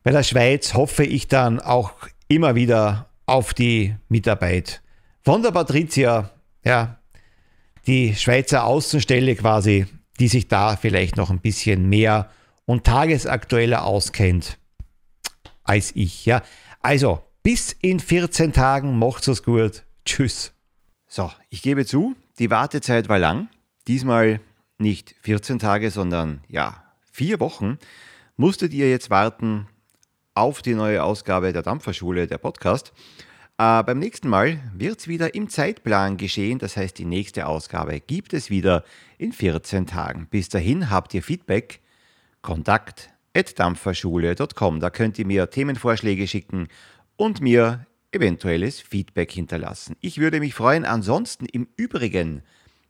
bei 0.04 0.12
der 0.12 0.24
Schweiz 0.24 0.74
hoffe 0.74 1.06
ich 1.06 1.30
dann 1.30 1.62
auch 1.62 1.94
immer 2.36 2.56
wieder 2.56 3.10
auf 3.26 3.54
die 3.54 3.96
Mitarbeit 4.10 4.82
von 5.22 5.42
der 5.42 5.52
Patricia, 5.52 6.32
ja, 6.64 7.00
die 7.88 8.16
Schweizer 8.16 8.66
Außenstelle 8.66 9.36
quasi, 9.36 9.86
die 10.20 10.28
sich 10.28 10.48
da 10.48 10.76
vielleicht 10.76 11.18
noch 11.18 11.30
ein 11.30 11.40
bisschen 11.40 11.88
mehr 11.90 12.30
und 12.66 12.86
tagesaktueller 12.86 13.84
auskennt 13.84 14.58
als 15.64 15.96
ich, 15.96 16.26
ja. 16.26 16.42
Also, 16.82 17.24
bis 17.42 17.72
in 17.72 18.00
14 18.00 18.54
Tagen 18.54 18.98
macht's 19.00 19.28
es 19.28 19.44
gut. 19.44 19.84
Tschüss. 20.06 20.54
So, 21.08 21.32
ich 21.50 21.62
gebe 21.62 21.86
zu, 21.86 22.16
die 22.40 22.50
Wartezeit 22.50 23.10
war 23.10 23.20
lang. 23.20 23.50
Diesmal 23.88 24.40
nicht 24.78 25.16
14 25.22 25.60
Tage, 25.60 25.92
sondern 25.92 26.42
ja, 26.48 26.84
vier 27.12 27.40
Wochen 27.40 27.78
musstet 28.36 28.74
ihr 28.74 28.90
jetzt 28.90 29.10
warten 29.10 29.68
auf 30.36 30.62
die 30.62 30.74
neue 30.74 31.04
Ausgabe 31.04 31.54
der 31.54 31.62
Dampferschule, 31.62 32.28
der 32.28 32.38
Podcast. 32.38 32.94
Äh, 33.58 33.84
beim 33.84 34.00
nächsten 34.00 34.30
Mal 34.30 34.60
wird 34.76 35.00
es 35.00 35.08
wieder 35.08 35.36
im 35.36 35.48
Zeitplan 35.50 36.18
geschehen. 36.18 36.60
Das 36.60 36.76
heißt, 36.76 36.98
die 36.98 37.06
nächste 37.06 37.46
Ausgabe 37.46 38.00
gibt 38.00 38.34
es 38.34 38.50
wieder 38.50 38.84
in 39.18 39.32
14 39.32 39.86
Tagen. 39.86 40.28
Bis 40.30 40.50
dahin 40.50 40.90
habt 40.90 41.14
ihr 41.14 41.24
Feedback, 41.24 41.82
Kontakt 42.42 43.10
dampferschule.com. 43.34 44.80
Da 44.80 44.90
könnt 44.90 45.18
ihr 45.18 45.26
mir 45.26 45.50
Themenvorschläge 45.50 46.28
schicken 46.28 46.68
und 47.16 47.42
mir 47.42 47.88
eventuelles 48.12 48.80
Feedback 48.80 49.32
hinterlassen. 49.32 49.96
Ich 50.02 50.20
würde 50.20 50.40
mich 50.40 50.54
freuen. 50.54 50.86
Ansonsten 50.86 51.46
im 51.46 51.68
Übrigen 51.76 52.44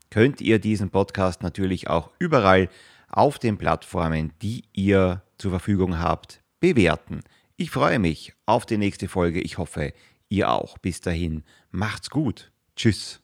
könnt 0.10 0.42
ihr 0.42 0.60
diesen 0.60 0.90
Podcast 0.90 1.44
natürlich 1.44 1.88
auch 1.88 2.10
überall 2.20 2.70
auf 3.10 3.40
den 3.40 3.58
Plattformen, 3.58 4.34
die 4.42 4.64
ihr 4.74 5.22
zur 5.38 5.52
Verfügung 5.52 6.00
habt, 6.00 6.42
bewerten. 6.60 7.22
Ich 7.56 7.70
freue 7.70 8.00
mich 8.00 8.34
auf 8.46 8.66
die 8.66 8.78
nächste 8.78 9.08
Folge. 9.08 9.40
Ich 9.40 9.58
hoffe, 9.58 9.94
ihr 10.30 10.52
auch. 10.52 10.78
Bis 10.80 11.02
dahin, 11.02 11.44
macht's 11.72 12.10
gut. 12.10 12.52
Tschüss. 12.76 13.22